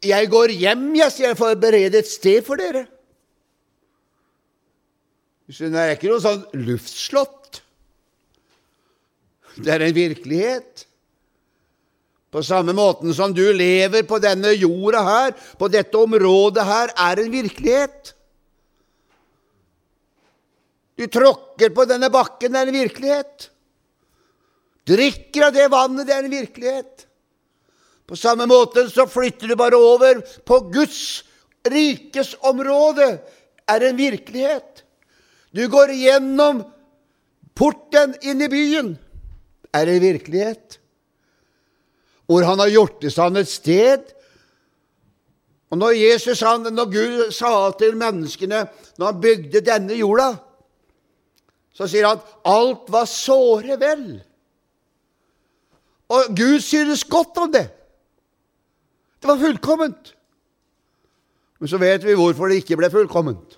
[0.03, 2.89] 'jeg går hjem, jeg, sier jeg får berede et sted for dere'.
[5.47, 7.61] Det er ikke noe sånn luftslott.
[9.59, 10.85] Det er en virkelighet.
[12.33, 17.21] På samme måten som du lever på denne jorda her, på dette området her, er
[17.21, 18.13] en virkelighet.
[20.97, 23.49] Du tråkker på denne bakken, det er en virkelighet.
[24.89, 27.05] Drikker av det vannet, det er en virkelighet.
[28.09, 31.23] På samme måte så flytter du bare over på Guds
[31.69, 33.15] rikes område,
[33.69, 34.82] er en virkelighet.
[35.53, 36.63] Du går gjennom
[37.53, 38.95] porten inn i byen,
[39.73, 40.79] er det virkelighet.
[42.25, 44.07] Hvor han har gjort det sånn et sted.
[45.73, 48.65] Og når Jesus, han, når Gud sa til menneskene
[48.97, 50.31] når han bygde denne jorda,
[51.73, 54.05] så sier han at alt var såre vel.
[56.13, 57.65] Og Gud synes godt om det.
[59.21, 60.13] Det var fullkomment.
[61.59, 63.57] Men så vet vi hvorfor det ikke ble fullkomment.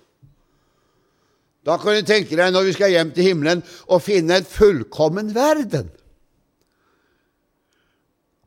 [1.66, 5.32] Da kan du tenke deg, når vi skal hjem til himmelen, å finne en fullkommen
[5.34, 5.88] verden.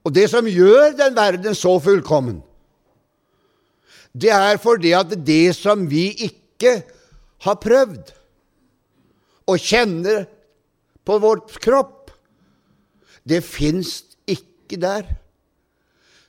[0.07, 2.39] Og det som gjør den verden så fullkommen,
[4.15, 6.79] det er fordi at det som vi ikke
[7.43, 8.13] har prøvd
[9.51, 10.23] og kjenner
[11.05, 12.13] på vårt kropp,
[13.27, 13.99] det fins
[14.29, 15.05] ikke der.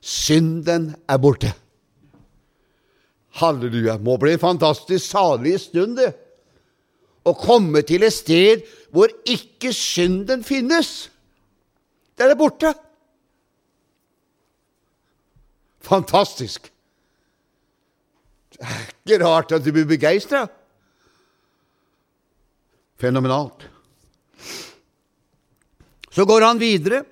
[0.00, 1.52] Synden er borte.
[3.40, 3.98] Halleluja.
[4.02, 6.10] Må bli en fantastisk salig stund, det.
[7.28, 8.62] Å komme til et sted
[8.94, 11.10] hvor ikke synden finnes.
[12.18, 12.72] Den er borte.
[15.84, 16.68] Fantastisk.
[18.50, 20.44] Det er ikke rart at du blir begeistra.
[23.00, 23.64] Fenomenalt.
[26.10, 27.04] Så går han videre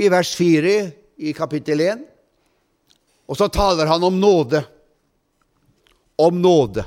[0.00, 0.76] i vers 4
[1.26, 2.04] i kapittel 1,
[3.26, 4.62] og så taler han om nåde.
[6.16, 6.84] Om nåde.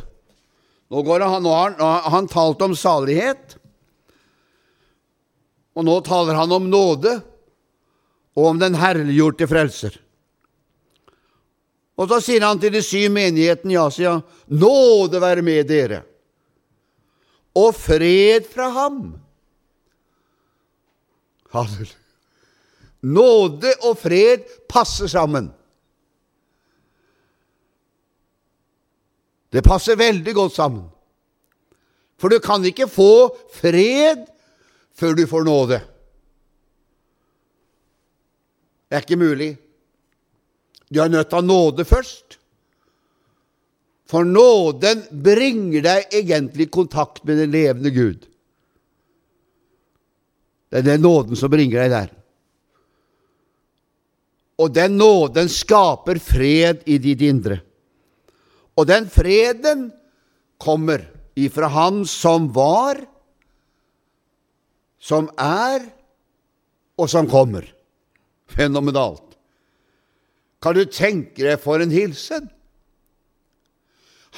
[0.90, 3.58] Nå, han, nå har han, han talt om salighet,
[5.78, 7.20] og nå taler han om nåde
[8.36, 9.94] og om den herliggjorte frelser.
[12.00, 14.18] Og så sier han til de syv menighetene i Asia,
[14.50, 16.02] nåde være med dere,
[17.60, 19.02] og fred fra ham
[21.50, 21.96] Halleluja.
[23.10, 25.48] Nåde og fred passer sammen.
[29.50, 30.86] Det passer veldig godt sammen.
[32.20, 34.26] For du kan ikke få fred
[35.00, 35.80] før du får nåde.
[38.90, 39.54] Det er ikke mulig.
[40.90, 42.40] Du er nødt til å ha nåde først.
[44.10, 48.26] For nåden bringer deg egentlig i kontakt med den levende Gud.
[50.70, 52.10] Det er den nåden som bringer deg der.
[54.60, 57.62] Og den nåden skaper fred i ditt indre.
[58.80, 59.90] Og den freden
[60.62, 61.04] kommer
[61.36, 63.02] ifra Han som var,
[65.00, 65.84] som er,
[67.00, 67.68] og som kommer.
[68.50, 69.36] Fenomenalt.
[70.64, 72.48] Kan du tenke deg for en hilsen?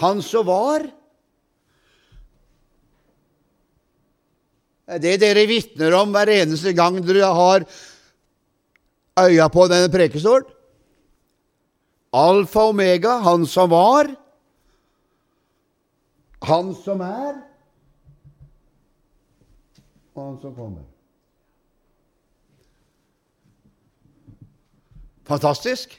[0.01, 0.89] Han som var,
[4.99, 7.63] Det dere vitner om hver eneste gang dere har
[9.23, 10.49] øya på denne prekestolen.
[12.11, 14.09] Alfa og omega, han som var,
[16.43, 17.41] han som er,
[20.15, 20.87] og han som kommer.
[25.27, 25.97] Fantastisk.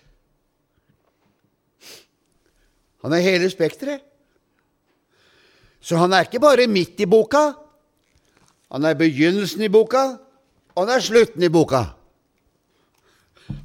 [3.03, 4.03] Han er hele spekteret.
[5.82, 7.53] Så han er ikke bare midt i boka,
[8.72, 10.16] Han er begynnelsen i boka,
[10.74, 11.82] og han er slutten i boka.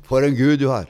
[0.04, 0.90] For en Gud du har.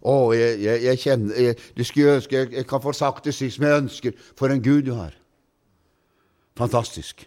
[0.00, 3.34] Å, jeg, jeg, jeg kjenner jeg, Du skulle ønske jeg, jeg kan få sagt det
[3.36, 4.14] slik som jeg ønsker.
[4.38, 5.12] For en Gud du har.
[6.56, 7.26] Fantastisk.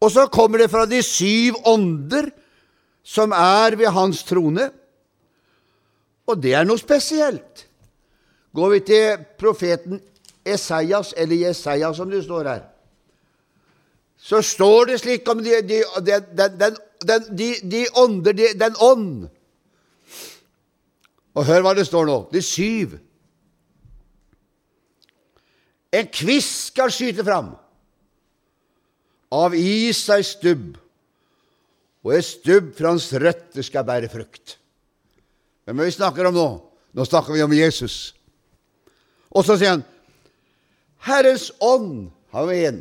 [0.00, 2.28] Og så kommer det fra de syv ånder
[3.06, 4.68] som er ved hans trone.
[6.26, 7.64] Og det er noe spesielt.
[8.56, 10.00] Går vi til profeten
[10.46, 12.64] Esaias, eller Jesaja som det står her,
[14.16, 15.82] så står det slik om de, de,
[17.36, 19.26] de, de ånder, den ånd.
[21.36, 22.16] Og hør hva det står nå.
[22.32, 22.96] De syv.
[25.92, 27.52] En kvist skal skyte fram.
[29.36, 30.76] Av is ei stubb,
[32.06, 34.54] og et stubb fra hans røtter skal bære frukt.
[35.66, 36.46] Hvem er vi snakker om nå?
[36.94, 38.14] Nå snakker vi om Jesus.
[39.34, 39.82] Og så sier han
[41.06, 42.78] Herrens ånd, han er en,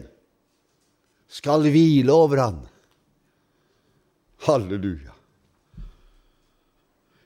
[1.28, 2.62] skal hvile over han.
[4.46, 5.15] Halleluja.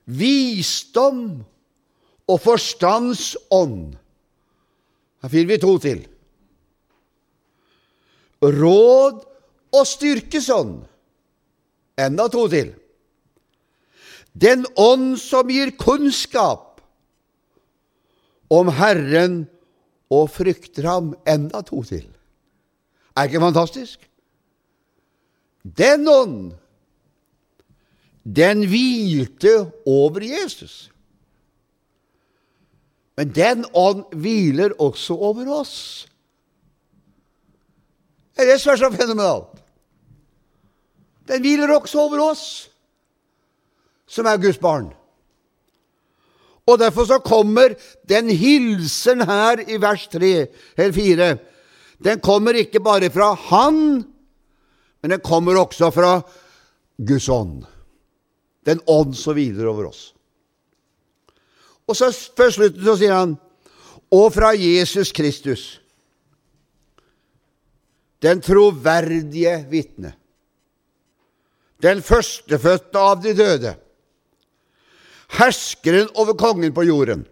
[0.09, 1.43] Visdom
[2.29, 3.93] og forstands ånd.
[5.21, 6.03] Her finner vi to til.
[8.41, 9.21] Råd
[9.75, 10.77] og styrkesånd.
[11.99, 12.71] Enda to til.
[14.39, 16.79] Den ånd som gir kunnskap
[18.49, 19.41] om Herren
[20.09, 21.13] og frykter ham.
[21.27, 22.07] Enda to til.
[23.17, 24.05] Er ikke fantastisk?
[25.63, 26.53] Den ånd,
[28.23, 30.89] den hvilte over Jesus.
[33.17, 36.07] Men den ånd hviler også over oss.
[38.35, 39.57] Det er det som er så fenomenalt.
[41.27, 42.45] Den hviler også over oss
[44.09, 44.89] som er Guds barn.
[46.69, 47.73] Og Derfor så kommer
[48.09, 50.31] den hilsen her i vers 3
[50.77, 51.29] eller 4.
[52.03, 54.05] Den kommer ikke bare fra Han,
[55.01, 56.21] men den kommer også fra
[57.07, 57.65] Guds ånd.
[58.69, 60.11] Den ånd som hviler over oss.
[61.89, 63.37] Og så før slutten så sier han
[64.13, 65.63] og fra Jesus Kristus,
[68.25, 70.15] den troverdige vitne,
[71.79, 73.75] den førstefødte av de døde,
[75.37, 77.23] herskeren over kongen på jorden,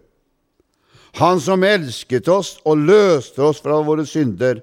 [1.18, 4.62] han som elsket oss og løste oss fra våre synder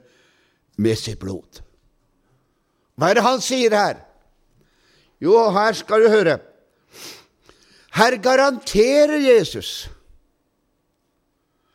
[0.79, 1.59] med sitt blod.
[2.95, 3.99] Hva er det han sier her?
[5.19, 6.39] Jo, her skal du høre.
[7.95, 9.87] Her garanterer Jesus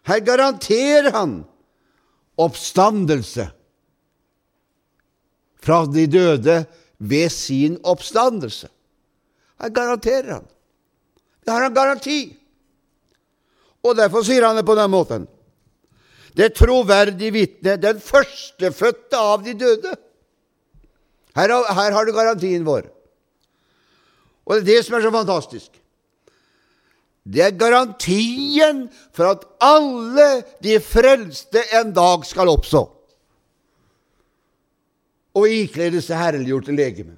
[0.05, 1.45] Her garanterer han
[2.41, 3.47] oppstandelse
[5.61, 6.65] fra de døde
[6.99, 8.69] ved sin oppstandelse.
[9.61, 10.47] Her garanterer han.
[11.45, 12.19] Det har han garanti.
[13.85, 15.27] Og derfor sier han det på den måten.
[16.37, 19.93] Det troverdige vitne, den førstefødte av de døde.
[21.37, 22.89] Her, her har du garantien vår.
[24.47, 25.80] Og det er det som er så fantastisk.
[27.25, 30.29] Det er garantien for at alle
[30.65, 32.87] de frelste en dag skal oppstå
[35.39, 37.15] og ikledes seg herliggjorte legeme.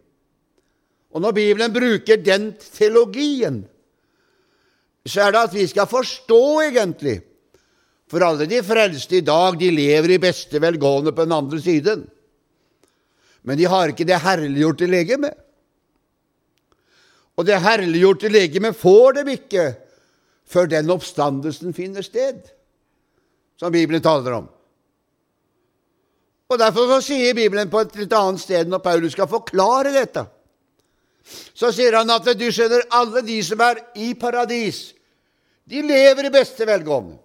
[1.13, 3.63] Og når Bibelen bruker den teologien,
[5.09, 7.21] så er det at vi skal forstå, egentlig
[8.13, 12.03] For alle de frelste i dag, de lever i beste velgående på den andre siden.
[13.41, 15.31] Men de har ikke det herliggjorte legeme.
[17.41, 19.65] Og det herliggjorte legeme får dem ikke
[20.49, 22.43] før den oppstandelsen finner sted,
[23.59, 24.49] som Bibelen taler om.
[26.53, 30.27] Og Derfor så sier Bibelen på et litt annet sted, når Paulus skal forklare dette,
[31.55, 34.91] så sier han at du skjønner, alle de som er i paradis,
[35.65, 37.17] de lever i beste velgående.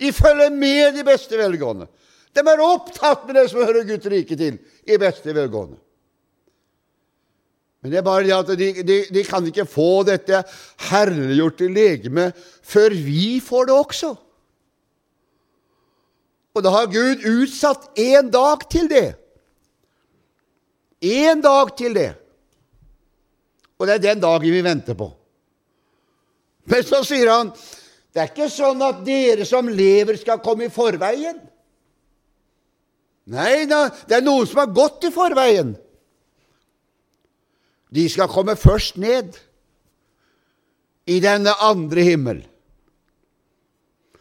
[0.00, 1.86] De følger med i beste velgående.
[2.34, 5.78] De er opptatt med det som hører Guds rike til, i beste velgående.
[7.80, 10.42] Men det er bare det at de, de, de kan ikke få dette
[10.90, 12.28] herliggjorte legeme
[12.66, 14.10] før vi får det også.
[16.50, 19.08] Og da har Gud utsatt én dag til det.
[21.00, 22.10] Én dag til det.
[23.80, 25.08] Og det er den dagen vi venter på.
[26.68, 27.54] Men så sier han
[28.10, 31.38] det er ikke sånn at dere som lever, skal komme i forveien.
[33.30, 35.76] Nei, det er noen som har gått i forveien.
[37.90, 39.34] De skal komme først ned
[41.10, 42.44] i denne andre himmel.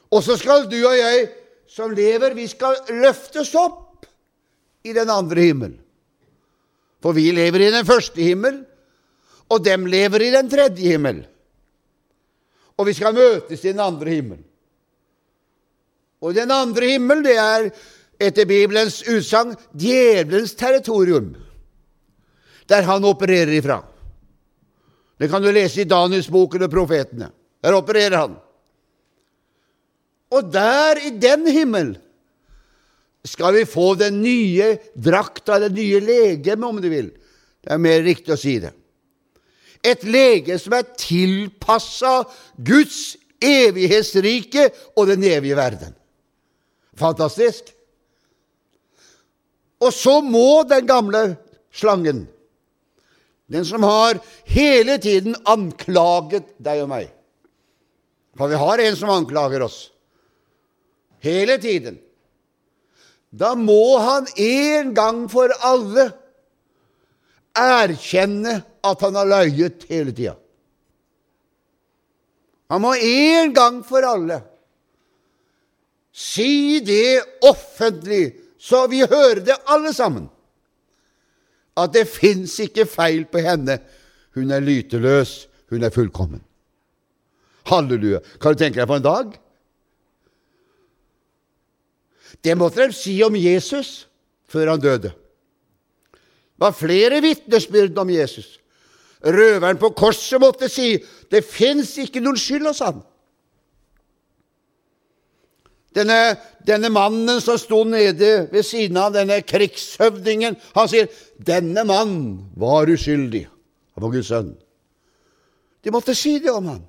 [0.09, 1.27] Og så skal du og jeg
[1.69, 4.07] som lever, vi skal løftes opp
[4.83, 5.75] i den andre himmel.
[6.99, 8.63] For vi lever i den første himmel,
[9.49, 11.21] og dem lever i den tredje himmel.
[12.77, 14.41] Og vi skal møtes i den andre himmel.
[16.21, 17.69] Og den andre himmel, det er
[18.19, 21.31] etter Bibelens utsagn, djevelens territorium,
[22.69, 23.81] der han opererer ifra.
[25.19, 27.31] Det kan du lese i Danielsboken og profetene.
[27.59, 28.37] Der opererer han.
[30.29, 31.95] Og der, i den himmel,
[33.25, 37.09] skal vi få den nye drakta, det nye legemet, om du vil.
[37.59, 38.71] Det er mer riktig å si det.
[39.83, 42.21] Et lege som er tilpassa
[42.55, 45.93] Guds evighetsrike og den evige verden.
[46.99, 47.71] Fantastisk.
[49.79, 51.23] Og så må den gamle
[51.71, 52.25] slangen,
[53.49, 57.09] den som har hele tiden anklaget deg og meg
[58.37, 59.89] For vi har en som anklager oss.
[61.19, 61.97] Hele tiden.
[63.29, 66.05] Da må han en gang for alle
[67.57, 68.53] erkjenne
[68.85, 70.37] at han har løyet hele tida.
[72.69, 74.39] Han må en gang for alle
[76.13, 80.27] si det offentlig, så vi hører det alle sammen,
[81.77, 83.79] at det fins ikke feil på henne.
[84.35, 86.41] Hun er lyteløs, hun er fullkommen.
[87.69, 88.21] Halleluja.
[88.41, 89.33] Kan du tenke deg på en dag?
[92.43, 94.07] Det måtte de si om Jesus
[94.49, 95.11] før han døde.
[95.11, 98.57] Det var flere vitnesbyrd om Jesus.
[99.23, 100.97] Røveren på korset måtte si
[101.31, 103.01] det fins ikke noen skyld hos han.
[105.95, 106.37] Denne,
[106.67, 111.09] denne, mannen som sto nede ved siden av denne krigshøvdingen, han sier
[111.39, 113.47] 'Denne mann var uskyldig'.
[113.95, 114.55] Han var Guds sønn.
[115.83, 116.83] De måtte si det om han.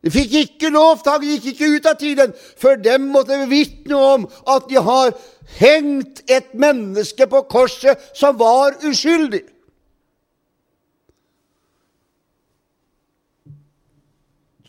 [0.00, 4.24] De fikk ikke lov, han gikk ikke ut av tiden før dem måtte vitne om
[4.48, 5.12] at de har
[5.58, 9.42] hengt et menneske på korset som var uskyldig.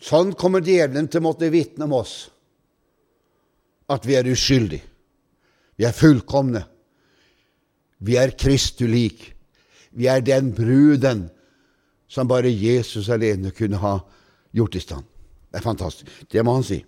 [0.02, 2.16] Sånn kommer djevelen til å måtte vitne om oss,
[3.92, 4.88] at vi er uskyldige.
[5.78, 6.64] Vi er fullkomne.
[8.02, 9.24] Vi er Kristu lik.
[9.94, 11.26] Vi er den bruden
[12.10, 13.94] som bare Jesus alene kunne ha
[14.52, 15.06] gjort i stand.
[15.50, 16.10] Det er fantastisk.
[16.28, 16.80] Det må han si.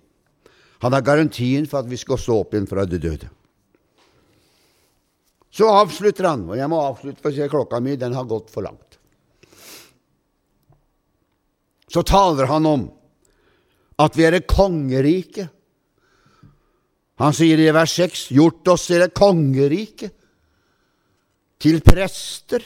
[0.85, 3.31] Han har garantien for at vi skal stå opp igjen fra de døde.
[5.55, 8.51] Så avslutter han, og jeg må avslutte for å se klokka mi den har gått
[8.53, 8.99] for langt.
[11.89, 12.89] Så taler han om
[13.99, 15.47] at vi er et kongerike.
[17.23, 20.11] Han sier i vers 6 gjort oss til et kongerike,
[21.63, 22.65] til prester,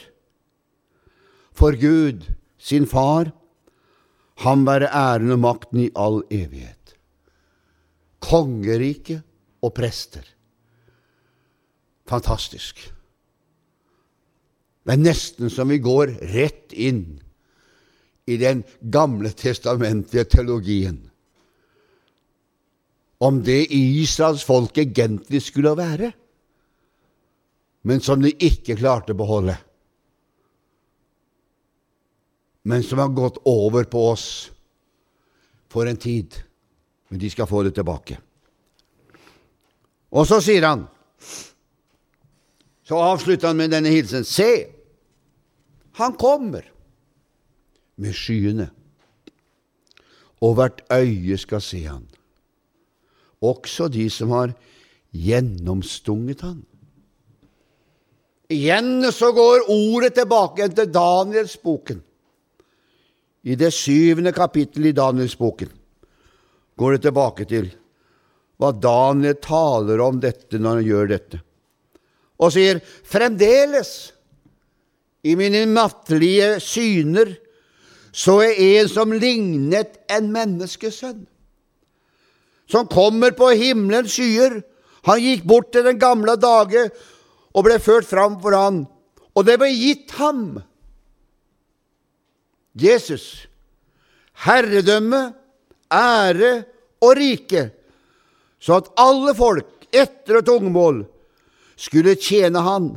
[1.53, 2.23] for Gud,
[2.57, 3.29] sin far,
[4.43, 6.95] ham være æren og makten i all evighet.
[8.23, 9.19] Kongerike
[9.61, 10.23] og prester.
[12.07, 12.79] Fantastisk.
[14.87, 17.19] Det er nesten som vi går rett inn
[18.25, 21.08] i den gamle testamentlige teologien
[23.19, 26.11] om det Israels folk egentlig skulle være,
[27.83, 29.55] men som de ikke klarte å beholde,
[32.69, 34.27] men som har gått over på oss
[35.71, 36.35] for en tid.
[37.09, 38.19] Men de skal få det tilbake.
[40.13, 40.87] Og så sier han
[42.85, 44.23] Så avslutter han med denne hilsen.
[44.25, 44.65] Se,
[46.01, 46.65] han kommer
[48.01, 48.65] med skyene,
[50.41, 52.07] og hvert øye skal se han
[53.39, 54.53] også de som har
[55.15, 56.59] gjennomstunget han.
[58.49, 61.99] Igjen så går ordet tilbake til Danielsboken.
[63.45, 65.69] I det syvende kapittelet i Danielsboken
[66.79, 67.69] går det tilbake til
[68.59, 71.37] hva Daniel taler om dette når han gjør dette,
[72.39, 73.91] og sier fremdeles
[75.23, 77.31] i mine nattlige syner
[78.15, 81.23] så er en som lignet en menneskesønn
[82.69, 84.61] som kommer på himmelens skyer.
[85.09, 86.89] Han gikk bort til den gamle dage
[87.55, 88.83] og ble ført fram for han,
[89.33, 90.59] og det ble gitt ham,
[92.79, 93.47] Jesus,
[94.45, 95.31] herredømme,
[95.91, 96.51] ære
[97.01, 97.69] og rike,
[98.61, 101.01] så at alle folk, etter og tungemål,
[101.79, 102.91] skulle tjene han.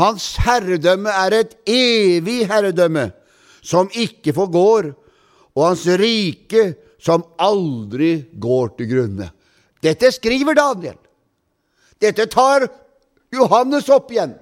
[0.00, 3.10] Hans herredømme er et evig herredømme
[3.62, 4.90] som ikke forgår,
[5.54, 9.30] og hans rike som aldri går til grunne.
[9.80, 10.98] Dette skriver Daniel.
[12.00, 12.66] Dette tar
[13.32, 14.34] Johannes opp igjen.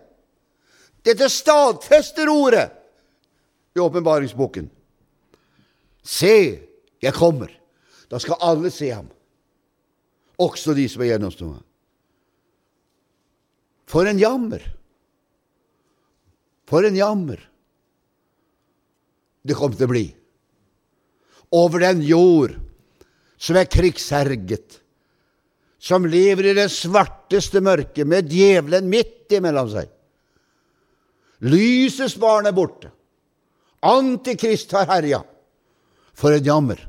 [1.07, 2.67] Dette stadfester ordet
[3.77, 4.67] i åpenbaringsboken.
[6.03, 6.35] Se,
[6.99, 7.53] jeg kommer.
[8.09, 9.11] Da skal alle se ham,
[10.41, 11.61] også de som er gjennomstående.
[13.89, 14.65] For en jammer!
[16.69, 17.41] For en jammer
[19.49, 20.05] det kom til å bli
[21.55, 22.57] over den jord
[23.39, 24.81] som er krigsherget,
[25.79, 29.91] som lever i det svarteste mørket, med djevelen midt imellom seg.
[31.47, 32.91] Lysets barn er borte.
[33.87, 35.23] Antikrist har herja.
[36.19, 36.81] For en jammer.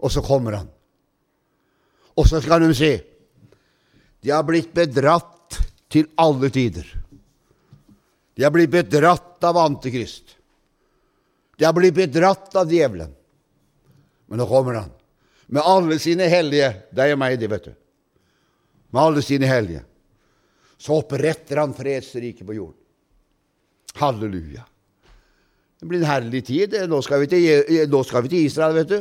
[0.00, 0.70] Og så kommer han.
[2.16, 2.94] Og så skal de se.
[4.24, 5.58] De har blitt bedratt
[5.92, 6.88] til alle tider.
[8.38, 10.38] De har blitt bedratt av Antikrist.
[11.58, 13.12] De har blitt bedratt av djevelen.
[14.28, 14.90] Men nå kommer han.
[15.48, 16.72] Med alle sine hellige.
[16.92, 17.76] Deg og meg, det, vet du.
[18.92, 19.84] Med alle sine hellige.
[20.78, 22.78] Så oppretter han fredsriket på jorden.
[23.98, 24.66] Halleluja.
[25.80, 26.76] Det blir en herlig tid.
[26.90, 29.00] Nå skal vi til, nå skal vi til Israel, vet du.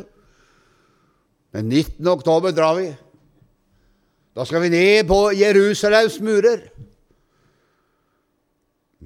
[1.56, 2.08] Men 19.
[2.12, 2.90] oktober drar vi.
[4.38, 6.68] Da skal vi ned på Jerusalems murer.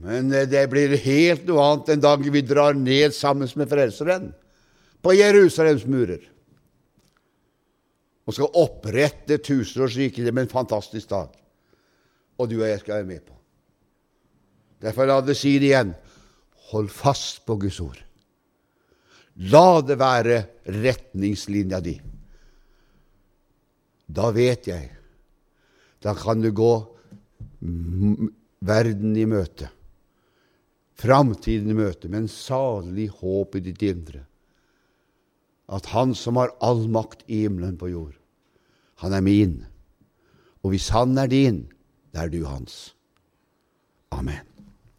[0.01, 4.31] Men eh, det blir helt noe annet en dag vi drar ned sammen med Frelseren
[5.01, 6.27] på Jerusalems murer
[8.25, 10.29] og skal opprette tusenårsriket.
[10.29, 11.33] Blir en fantastisk dag.
[12.37, 13.35] Og du og jeg skal være med på.
[14.81, 15.91] Derfor la det si det igjen.
[16.71, 17.99] Hold fast på Guds ord.
[19.51, 20.37] La det være
[20.69, 21.97] retningslinja di.
[24.11, 24.89] Da vet jeg.
[26.01, 26.71] Da kan du gå
[28.61, 29.67] verden i møte,
[30.97, 34.23] framtiden i møte, med en salig håp i ditt indre.
[35.71, 38.17] At Han som har all makt i himmelen på jord,
[39.01, 39.53] han er min.
[40.61, 41.63] Og hvis han er din,
[42.13, 42.95] da er du hans.
[44.11, 44.50] Amen.